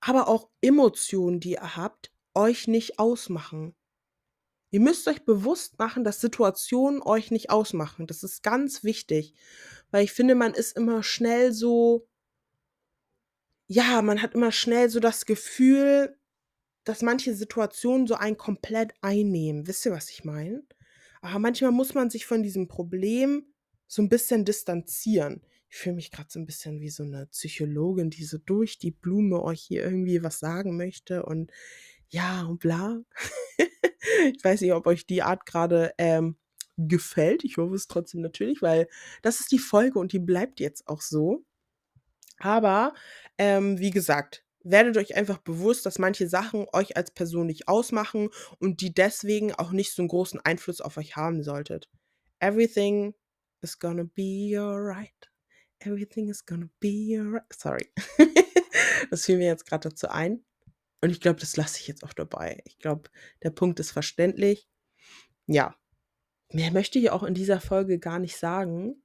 aber 0.00 0.28
auch 0.28 0.50
Emotionen, 0.60 1.40
die 1.40 1.52
ihr 1.52 1.76
habt, 1.76 2.12
euch 2.34 2.66
nicht 2.68 2.98
ausmachen. 2.98 3.74
Ihr 4.70 4.80
müsst 4.80 5.06
euch 5.06 5.24
bewusst 5.24 5.78
machen, 5.78 6.02
dass 6.02 6.20
Situationen 6.20 7.02
euch 7.02 7.30
nicht 7.30 7.50
ausmachen. 7.50 8.06
Das 8.06 8.22
ist 8.22 8.42
ganz 8.42 8.82
wichtig, 8.84 9.34
weil 9.90 10.04
ich 10.04 10.12
finde, 10.12 10.34
man 10.34 10.54
ist 10.54 10.76
immer 10.76 11.02
schnell 11.02 11.52
so, 11.52 12.08
ja, 13.66 14.00
man 14.02 14.22
hat 14.22 14.34
immer 14.34 14.50
schnell 14.50 14.88
so 14.88 14.98
das 14.98 15.26
Gefühl, 15.26 16.18
dass 16.84 17.02
manche 17.02 17.34
Situationen 17.34 18.06
so 18.06 18.14
einen 18.14 18.36
komplett 18.36 18.94
einnehmen. 19.02 19.66
Wisst 19.66 19.84
ihr, 19.86 19.92
was 19.92 20.10
ich 20.10 20.24
meine? 20.24 20.64
Aber 21.20 21.38
manchmal 21.38 21.70
muss 21.70 21.94
man 21.94 22.10
sich 22.10 22.26
von 22.26 22.42
diesem 22.42 22.66
Problem 22.66 23.52
so 23.86 24.02
ein 24.02 24.08
bisschen 24.08 24.44
distanzieren. 24.44 25.42
Ich 25.72 25.78
fühle 25.78 25.96
mich 25.96 26.10
gerade 26.10 26.28
so 26.30 26.38
ein 26.38 26.44
bisschen 26.44 26.82
wie 26.82 26.90
so 26.90 27.02
eine 27.02 27.24
Psychologin, 27.28 28.10
die 28.10 28.24
so 28.24 28.36
durch 28.36 28.78
die 28.78 28.90
Blume 28.90 29.42
euch 29.42 29.62
hier 29.62 29.82
irgendwie 29.82 30.22
was 30.22 30.38
sagen 30.38 30.76
möchte 30.76 31.24
und 31.24 31.50
ja 32.10 32.42
und 32.42 32.58
bla. 32.58 33.00
ich 33.58 34.44
weiß 34.44 34.60
nicht, 34.60 34.74
ob 34.74 34.86
euch 34.86 35.06
die 35.06 35.22
Art 35.22 35.46
gerade 35.46 35.94
ähm, 35.96 36.36
gefällt. 36.76 37.42
Ich 37.42 37.56
hoffe 37.56 37.74
es 37.74 37.88
trotzdem 37.88 38.20
natürlich, 38.20 38.60
weil 38.60 38.86
das 39.22 39.40
ist 39.40 39.50
die 39.50 39.58
Folge 39.58 39.98
und 39.98 40.12
die 40.12 40.18
bleibt 40.18 40.60
jetzt 40.60 40.88
auch 40.88 41.00
so. 41.00 41.42
Aber 42.36 42.92
ähm, 43.38 43.78
wie 43.78 43.92
gesagt, 43.92 44.44
werdet 44.62 44.98
euch 44.98 45.16
einfach 45.16 45.38
bewusst, 45.38 45.86
dass 45.86 45.98
manche 45.98 46.28
Sachen 46.28 46.66
euch 46.74 46.98
als 46.98 47.12
Person 47.12 47.46
nicht 47.46 47.68
ausmachen 47.68 48.28
und 48.58 48.82
die 48.82 48.92
deswegen 48.92 49.54
auch 49.54 49.72
nicht 49.72 49.94
so 49.94 50.02
einen 50.02 50.08
großen 50.08 50.40
Einfluss 50.40 50.82
auf 50.82 50.98
euch 50.98 51.16
haben 51.16 51.42
solltet. 51.42 51.88
Everything 52.40 53.14
is 53.62 53.78
gonna 53.78 54.04
be 54.04 54.54
alright. 54.58 55.31
Everything 55.84 56.28
is 56.28 56.44
gonna 56.44 56.68
be 56.80 57.16
alright. 57.18 57.44
Sorry. 57.52 57.88
das 59.10 59.24
fiel 59.24 59.38
mir 59.38 59.46
jetzt 59.46 59.66
gerade 59.66 59.88
dazu 59.88 60.08
ein. 60.08 60.44
Und 61.00 61.10
ich 61.10 61.20
glaube, 61.20 61.40
das 61.40 61.56
lasse 61.56 61.80
ich 61.80 61.88
jetzt 61.88 62.04
auch 62.04 62.12
dabei. 62.12 62.62
Ich 62.64 62.78
glaube, 62.78 63.10
der 63.42 63.50
Punkt 63.50 63.80
ist 63.80 63.90
verständlich. 63.90 64.68
Ja. 65.46 65.76
Mehr 66.50 66.70
möchte 66.70 66.98
ich 66.98 67.10
auch 67.10 67.22
in 67.22 67.34
dieser 67.34 67.60
Folge 67.60 67.98
gar 67.98 68.18
nicht 68.18 68.36
sagen. 68.36 69.02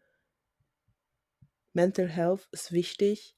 Mental 1.74 2.08
Health 2.08 2.48
ist 2.52 2.72
wichtig, 2.72 3.36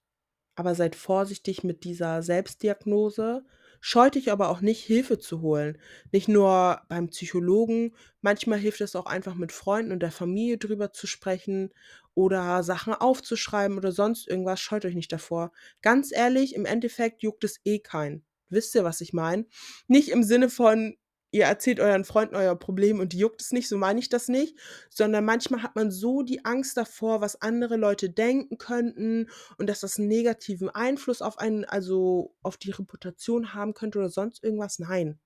aber 0.56 0.76
seid 0.76 0.96
vorsichtig 0.96 1.64
mit 1.64 1.84
dieser 1.84 2.22
Selbstdiagnose. 2.22 3.46
Scheut 3.82 4.16
dich 4.16 4.32
aber 4.32 4.50
auch 4.50 4.62
nicht, 4.62 4.84
Hilfe 4.84 5.20
zu 5.20 5.42
holen. 5.42 5.78
Nicht 6.12 6.28
nur 6.28 6.82
beim 6.90 7.10
Psychologen, 7.10 7.96
manchmal 8.22 8.60
hilft 8.60 8.82
es 8.82 8.96
auch 8.96 9.06
einfach 9.06 9.36
mit 9.36 9.52
Freunden 9.52 9.92
und 9.92 10.02
der 10.02 10.12
Familie 10.12 10.58
drüber 10.58 10.92
zu 10.92 11.08
sprechen 11.08 11.72
oder 12.14 12.64
Sachen 12.64 12.94
aufzuschreiben 12.94 13.78
oder 13.78 13.92
sonst 13.92 14.28
irgendwas. 14.28 14.60
Scheut 14.60 14.86
euch 14.86 14.96
nicht 14.96 15.12
davor. 15.12 15.52
Ganz 15.82 16.12
ehrlich, 16.12 16.56
im 16.56 16.66
Endeffekt 16.66 17.24
juckt 17.24 17.44
es 17.44 17.60
eh 17.64 17.80
keinen. 17.80 18.26
Wisst 18.50 18.76
ihr, 18.76 18.84
was 18.84 19.02
ich 19.02 19.14
meine? 19.14 19.46
Nicht 19.88 20.10
im 20.10 20.24
Sinne 20.24 20.50
von, 20.50 20.98
ihr 21.32 21.46
erzählt 21.46 21.80
euren 21.80 22.06
Freunden 22.06 22.36
euer 22.36 22.56
Problem 22.56 23.00
und 23.00 23.14
die 23.14 23.20
juckt 23.20 23.42
es 23.42 23.52
nicht, 23.52 23.68
so 23.68 23.78
meine 23.78 24.00
ich 24.00 24.10
das 24.10 24.28
nicht, 24.28 24.58
sondern 24.90 25.26
manchmal 25.26 25.64
hat 25.64 25.76
man 25.76 25.92
so 25.92 26.24
die 26.24 26.46
Angst 26.46 26.78
davor, 26.78 27.22
was 27.22 27.42
andere 27.42 27.78
Leute 27.78 28.10
denken 28.10 28.58
könnten 28.58 29.30
und 29.58 29.68
dass 29.68 29.82
das 29.82 29.98
einen 29.98 30.08
negativen 30.08 30.70
Einfluss 30.70 31.22
auf 31.22 31.38
einen, 31.38 31.66
also 31.66 32.36
auf 32.42 32.58
die 32.58 32.72
Reputation 32.72 33.54
haben 33.54 33.74
könnte 33.74 34.00
oder 34.00 34.10
sonst 34.10 34.44
irgendwas. 34.44 34.80
Nein. 34.80 35.20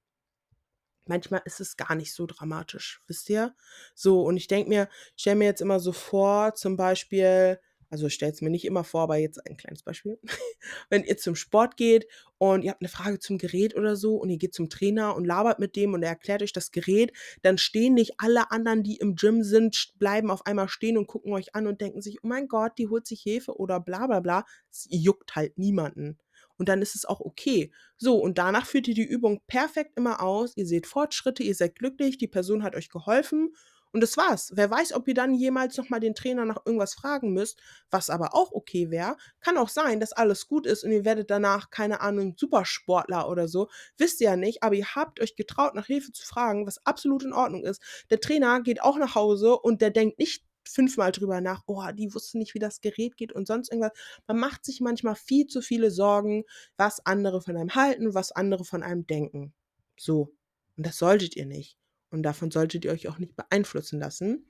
Manchmal 1.05 1.41
ist 1.43 1.59
es 1.59 1.75
gar 1.75 1.95
nicht 1.95 2.13
so 2.13 2.25
dramatisch, 2.25 3.01
wisst 3.07 3.29
ihr? 3.29 3.53
So, 3.93 4.21
und 4.21 4.37
ich 4.37 4.47
denke 4.47 4.69
mir, 4.69 4.87
ich 5.15 5.21
stelle 5.21 5.35
mir 5.35 5.45
jetzt 5.45 5.61
immer 5.61 5.81
so 5.81 5.91
vor, 5.91 6.55
zum 6.55 6.77
Beispiel, 6.77 7.59
also 7.93 8.08
ich 8.08 8.15
stelle 8.15 8.32
es 8.32 8.41
mir 8.41 8.49
nicht 8.49 8.65
immer 8.65 8.84
vor, 8.84 9.01
aber 9.01 9.17
jetzt 9.17 9.45
ein 9.45 9.56
kleines 9.56 9.84
Beispiel. 9.84 10.17
Wenn 10.89 11.03
ihr 11.03 11.15
zum 11.15 11.36
Sport 11.36 11.77
geht 11.77 12.08
und 12.39 12.63
ihr 12.63 12.71
habt 12.71 12.82
eine 12.82 12.89
Frage 12.89 13.19
zum 13.19 13.38
Gerät 13.38 13.75
oder 13.75 13.95
so 13.95 14.15
und 14.15 14.32
ihr 14.32 14.39
geht 14.39 14.56
zum 14.56 14.67
Trainer 14.67 15.15
und 15.15 15.25
labert 15.25 15.60
mit 15.60 15.75
dem 15.75 15.93
und 15.93 16.01
er 16.01 16.10
erklärt 16.10 16.41
euch 16.41 16.53
das 16.53 16.71
Gerät, 16.71 17.13
dann 17.43 17.60
stehen 17.60 17.93
nicht 17.93 18.13
alle 18.17 18.49
anderen, 18.49 18.82
die 18.82 18.95
im 18.95 19.13
Gym 19.13 19.43
sind, 19.43 19.93
bleiben 19.99 20.32
auf 20.32 20.47
einmal 20.47 20.69
stehen 20.69 20.97
und 20.97 21.06
gucken 21.06 21.34
euch 21.34 21.53
an 21.53 21.67
und 21.67 21.82
denken 21.82 22.01
sich, 22.01 22.23
oh 22.23 22.27
mein 22.27 22.47
Gott, 22.47 22.79
die 22.79 22.88
holt 22.88 23.06
sich 23.06 23.21
Hilfe 23.21 23.60
oder 23.60 23.79
bla 23.79 24.08
bla 24.08 24.21
bla. 24.21 24.43
Es 24.71 24.88
juckt 24.89 25.36
halt 25.36 25.60
niemanden. 25.60 26.17
Und 26.58 26.69
dann 26.69 26.82
ist 26.82 26.95
es 26.95 27.06
auch 27.06 27.19
okay. 27.19 27.71
So, 27.97 28.17
und 28.17 28.39
danach 28.39 28.65
führt 28.65 28.88
ihr 28.88 28.95
die 28.95 29.03
Übung 29.03 29.39
perfekt 29.45 29.91
immer 29.97 30.23
aus. 30.23 30.53
Ihr 30.56 30.65
seht 30.65 30.88
Fortschritte, 30.88 31.43
ihr 31.43 31.53
seid 31.53 31.75
glücklich, 31.75 32.17
die 32.17 32.27
Person 32.27 32.63
hat 32.63 32.75
euch 32.75 32.89
geholfen 32.89 33.53
und 33.93 34.01
das 34.01 34.17
war's. 34.17 34.51
Wer 34.56 34.71
weiß, 34.71 34.93
ob 34.93 35.08
ihr 35.08 35.13
dann 35.13 35.36
jemals 35.36 35.77
nochmal 35.77 35.99
den 35.99 36.15
Trainer 36.15 36.45
nach 36.45 36.65
irgendwas 36.65 36.95
fragen 36.95 37.32
müsst, 37.32 37.62
was 37.91 38.10
aber 38.10 38.34
auch 38.34 38.51
okay 38.51 38.89
wäre. 38.89 39.17
Kann 39.39 39.56
auch 39.58 39.69
sein, 39.69 39.99
dass 39.99 40.13
alles 40.13 40.47
gut 40.47 40.65
ist 40.65 40.84
und 40.84 40.91
ihr 40.91 41.06
werdet 41.06 41.29
danach, 41.29 41.69
keine 41.69 42.01
Ahnung, 42.01 42.34
Supersportler 42.36 43.29
oder 43.29 43.47
so. 43.47 43.69
Wisst 43.97 44.19
ihr 44.19 44.29
ja 44.29 44.36
nicht, 44.36 44.63
aber 44.63 44.73
ihr 44.75 44.95
habt 44.95 45.21
euch 45.21 45.36
getraut, 45.36 45.75
nach 45.75 45.86
Hilfe 45.86 46.12
zu 46.12 46.25
fragen, 46.25 46.65
was 46.65 46.84
absolut 46.86 47.23
in 47.23 47.34
Ordnung 47.34 47.63
ist. 47.63 47.82
Der 48.10 48.19
Trainer 48.19 48.62
geht 48.62 48.82
auch 48.82 48.97
nach 48.97 49.13
Hause 49.13 49.58
und 49.60 49.82
der 49.82 49.91
denkt 49.91 50.17
nicht 50.17 50.43
fünfmal 50.67 51.12
drüber 51.12 51.39
nach, 51.41 51.62
oh, 51.67 51.84
die 51.93 52.13
wusste 52.15 52.39
nicht, 52.39 52.56
wie 52.56 52.60
das 52.60 52.82
Gerät 52.82 53.15
geht 53.15 53.32
und 53.32 53.45
sonst 53.47 53.71
irgendwas. 53.71 53.91
Man 54.25 54.39
macht 54.39 54.65
sich 54.65 54.82
manchmal 54.82 55.15
viel 55.15 55.45
zu 55.45 55.62
viele 55.62 55.91
Sorgen, 55.91 56.45
was 56.77 57.06
andere 57.06 57.41
von 57.41 57.58
einem 57.58 57.75
halten, 57.75 58.15
was 58.15 58.32
andere 58.32 58.65
von 58.65 58.82
einem 58.82 59.06
denken. 59.06 59.53
So. 59.97 60.34
Und 60.75 60.88
das 60.88 60.97
solltet 60.97 61.36
ihr 61.36 61.45
nicht. 61.45 61.77
Und 62.13 62.21
davon 62.21 62.52
solltet 62.52 62.86
ihr 62.86 62.91
euch 62.91 63.08
auch 63.08 63.17
nicht 63.17 63.36
beeinflussen 63.36 63.99
lassen. 63.99 64.45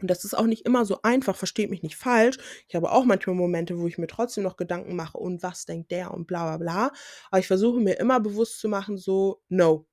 Und 0.00 0.10
das 0.10 0.24
ist 0.24 0.32
auch 0.32 0.46
nicht 0.46 0.64
immer 0.64 0.86
so 0.86 1.02
einfach, 1.02 1.36
versteht 1.36 1.68
mich 1.68 1.82
nicht 1.82 1.96
falsch. 1.96 2.38
Ich 2.68 2.74
habe 2.74 2.90
auch 2.90 3.04
manchmal 3.04 3.36
Momente, 3.36 3.78
wo 3.78 3.86
ich 3.86 3.98
mir 3.98 4.06
trotzdem 4.06 4.44
noch 4.44 4.56
Gedanken 4.56 4.96
mache, 4.96 5.18
und 5.18 5.42
was 5.42 5.66
denkt 5.66 5.90
der 5.90 6.12
und 6.14 6.26
bla 6.26 6.44
bla 6.44 6.56
bla. 6.56 6.92
Aber 7.30 7.38
ich 7.38 7.46
versuche 7.46 7.80
mir 7.80 7.98
immer 8.00 8.18
bewusst 8.18 8.60
zu 8.60 8.68
machen, 8.70 8.96
so, 8.96 9.42
no. 9.50 9.86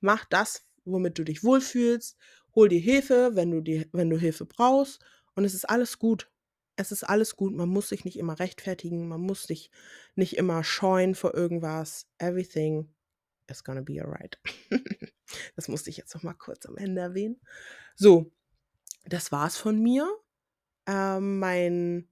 Mach 0.00 0.26
das, 0.26 0.66
womit 0.84 1.18
du 1.18 1.24
dich 1.24 1.44
wohlfühlst. 1.44 2.18
Hol 2.54 2.68
dir 2.68 2.80
Hilfe, 2.80 3.30
wenn 3.32 3.50
du, 3.50 3.62
die, 3.62 3.88
wenn 3.92 4.10
du 4.10 4.18
Hilfe 4.18 4.44
brauchst. 4.44 5.02
Und 5.34 5.46
es 5.46 5.54
ist 5.54 5.64
alles 5.64 5.98
gut. 5.98 6.30
Es 6.76 6.92
ist 6.92 7.04
alles 7.04 7.36
gut. 7.36 7.54
Man 7.54 7.70
muss 7.70 7.88
sich 7.88 8.04
nicht 8.04 8.18
immer 8.18 8.38
rechtfertigen. 8.38 9.08
Man 9.08 9.22
muss 9.22 9.44
sich 9.44 9.70
nicht 10.14 10.36
immer 10.36 10.62
scheuen 10.62 11.14
vor 11.14 11.32
irgendwas. 11.32 12.06
Everything 12.18 12.90
is 13.48 13.64
gonna 13.64 13.82
be 13.82 14.00
alright. 14.00 14.38
Das 15.56 15.68
musste 15.68 15.90
ich 15.90 15.96
jetzt 15.96 16.14
noch 16.14 16.22
mal 16.22 16.34
kurz 16.34 16.66
am 16.66 16.76
Ende 16.76 17.00
erwähnen. 17.00 17.40
So, 17.96 18.30
das 19.06 19.32
war's 19.32 19.56
von 19.56 19.80
mir. 19.80 20.08
Ähm, 20.86 21.38
mein 21.38 22.08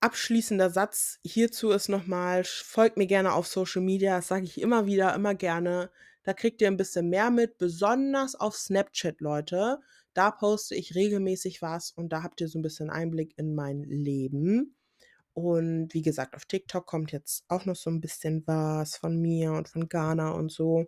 abschließender 0.00 0.70
Satz 0.70 1.18
hierzu 1.24 1.70
ist 1.70 1.88
nochmal, 1.88 2.44
folgt 2.44 2.96
mir 2.96 3.06
gerne 3.06 3.32
auf 3.32 3.48
Social 3.48 3.82
Media, 3.82 4.16
das 4.16 4.28
sage 4.28 4.44
ich 4.44 4.60
immer 4.60 4.86
wieder, 4.86 5.14
immer 5.14 5.34
gerne. 5.34 5.90
Da 6.22 6.34
kriegt 6.34 6.60
ihr 6.60 6.68
ein 6.68 6.76
bisschen 6.76 7.08
mehr 7.08 7.30
mit, 7.30 7.58
besonders 7.58 8.34
auf 8.34 8.56
Snapchat, 8.56 9.20
Leute. 9.20 9.80
Da 10.14 10.30
poste 10.30 10.74
ich 10.74 10.94
regelmäßig 10.94 11.62
was 11.62 11.90
und 11.90 12.10
da 12.10 12.22
habt 12.22 12.40
ihr 12.40 12.48
so 12.48 12.58
ein 12.58 12.62
bisschen 12.62 12.90
Einblick 12.90 13.34
in 13.38 13.54
mein 13.54 13.82
Leben. 13.84 14.76
Und 15.38 15.94
wie 15.94 16.02
gesagt, 16.02 16.34
auf 16.34 16.44
TikTok 16.44 16.86
kommt 16.86 17.12
jetzt 17.12 17.44
auch 17.48 17.64
noch 17.64 17.76
so 17.76 17.90
ein 17.90 18.00
bisschen 18.00 18.42
was 18.46 18.96
von 18.96 19.20
mir 19.20 19.52
und 19.52 19.68
von 19.68 19.88
Ghana 19.88 20.30
und 20.30 20.50
so 20.50 20.86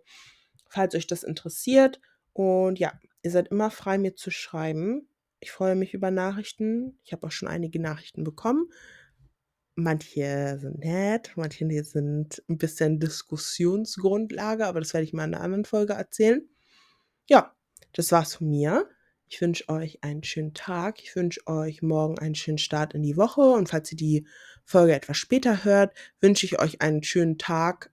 falls 0.71 0.95
euch 0.95 1.05
das 1.05 1.23
interessiert. 1.23 1.99
Und 2.33 2.79
ja, 2.79 2.93
ihr 3.21 3.31
seid 3.31 3.49
immer 3.49 3.69
frei, 3.69 3.97
mir 3.97 4.15
zu 4.15 4.31
schreiben. 4.31 5.07
Ich 5.39 5.51
freue 5.51 5.75
mich 5.75 5.93
über 5.93 6.11
Nachrichten. 6.11 6.99
Ich 7.03 7.11
habe 7.11 7.27
auch 7.27 7.31
schon 7.31 7.47
einige 7.49 7.79
Nachrichten 7.79 8.23
bekommen. 8.23 8.69
Manche 9.75 10.57
sind 10.59 10.79
nett, 10.79 11.31
manche 11.35 11.83
sind 11.83 12.43
ein 12.49 12.57
bisschen 12.57 12.99
Diskussionsgrundlage, 12.99 14.65
aber 14.65 14.79
das 14.79 14.93
werde 14.93 15.05
ich 15.05 15.13
mal 15.13 15.25
in 15.25 15.33
einer 15.33 15.43
anderen 15.43 15.65
Folge 15.65 15.93
erzählen. 15.93 16.47
Ja, 17.29 17.55
das 17.93 18.11
war's 18.11 18.35
von 18.35 18.49
mir. 18.49 18.89
Ich 19.31 19.39
wünsche 19.39 19.69
euch 19.69 20.03
einen 20.03 20.23
schönen 20.23 20.53
Tag. 20.53 21.01
Ich 21.01 21.15
wünsche 21.15 21.47
euch 21.47 21.81
morgen 21.81 22.19
einen 22.19 22.35
schönen 22.35 22.57
Start 22.57 22.93
in 22.93 23.01
die 23.01 23.15
Woche. 23.15 23.39
Und 23.39 23.69
falls 23.69 23.89
ihr 23.93 23.97
die 23.97 24.27
Folge 24.65 24.93
etwas 24.93 25.15
später 25.15 25.63
hört, 25.63 25.93
wünsche 26.19 26.45
ich 26.45 26.59
euch 26.59 26.81
einen 26.81 27.01
schönen 27.01 27.37
Tag 27.37 27.91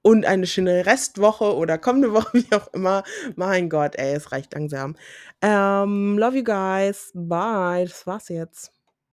und 0.00 0.24
eine 0.24 0.46
schöne 0.46 0.86
Restwoche 0.86 1.54
oder 1.54 1.76
kommende 1.76 2.12
Woche, 2.14 2.32
wie 2.32 2.54
auch 2.54 2.72
immer. 2.72 3.04
Mein 3.36 3.68
Gott, 3.68 3.96
ey, 3.96 4.14
es 4.14 4.32
reicht 4.32 4.54
langsam. 4.54 4.96
Ähm, 5.42 6.16
love 6.16 6.38
you 6.38 6.44
guys. 6.44 7.10
Bye. 7.12 7.84
Das 7.84 8.06
war's 8.06 8.30
jetzt. 8.30 8.79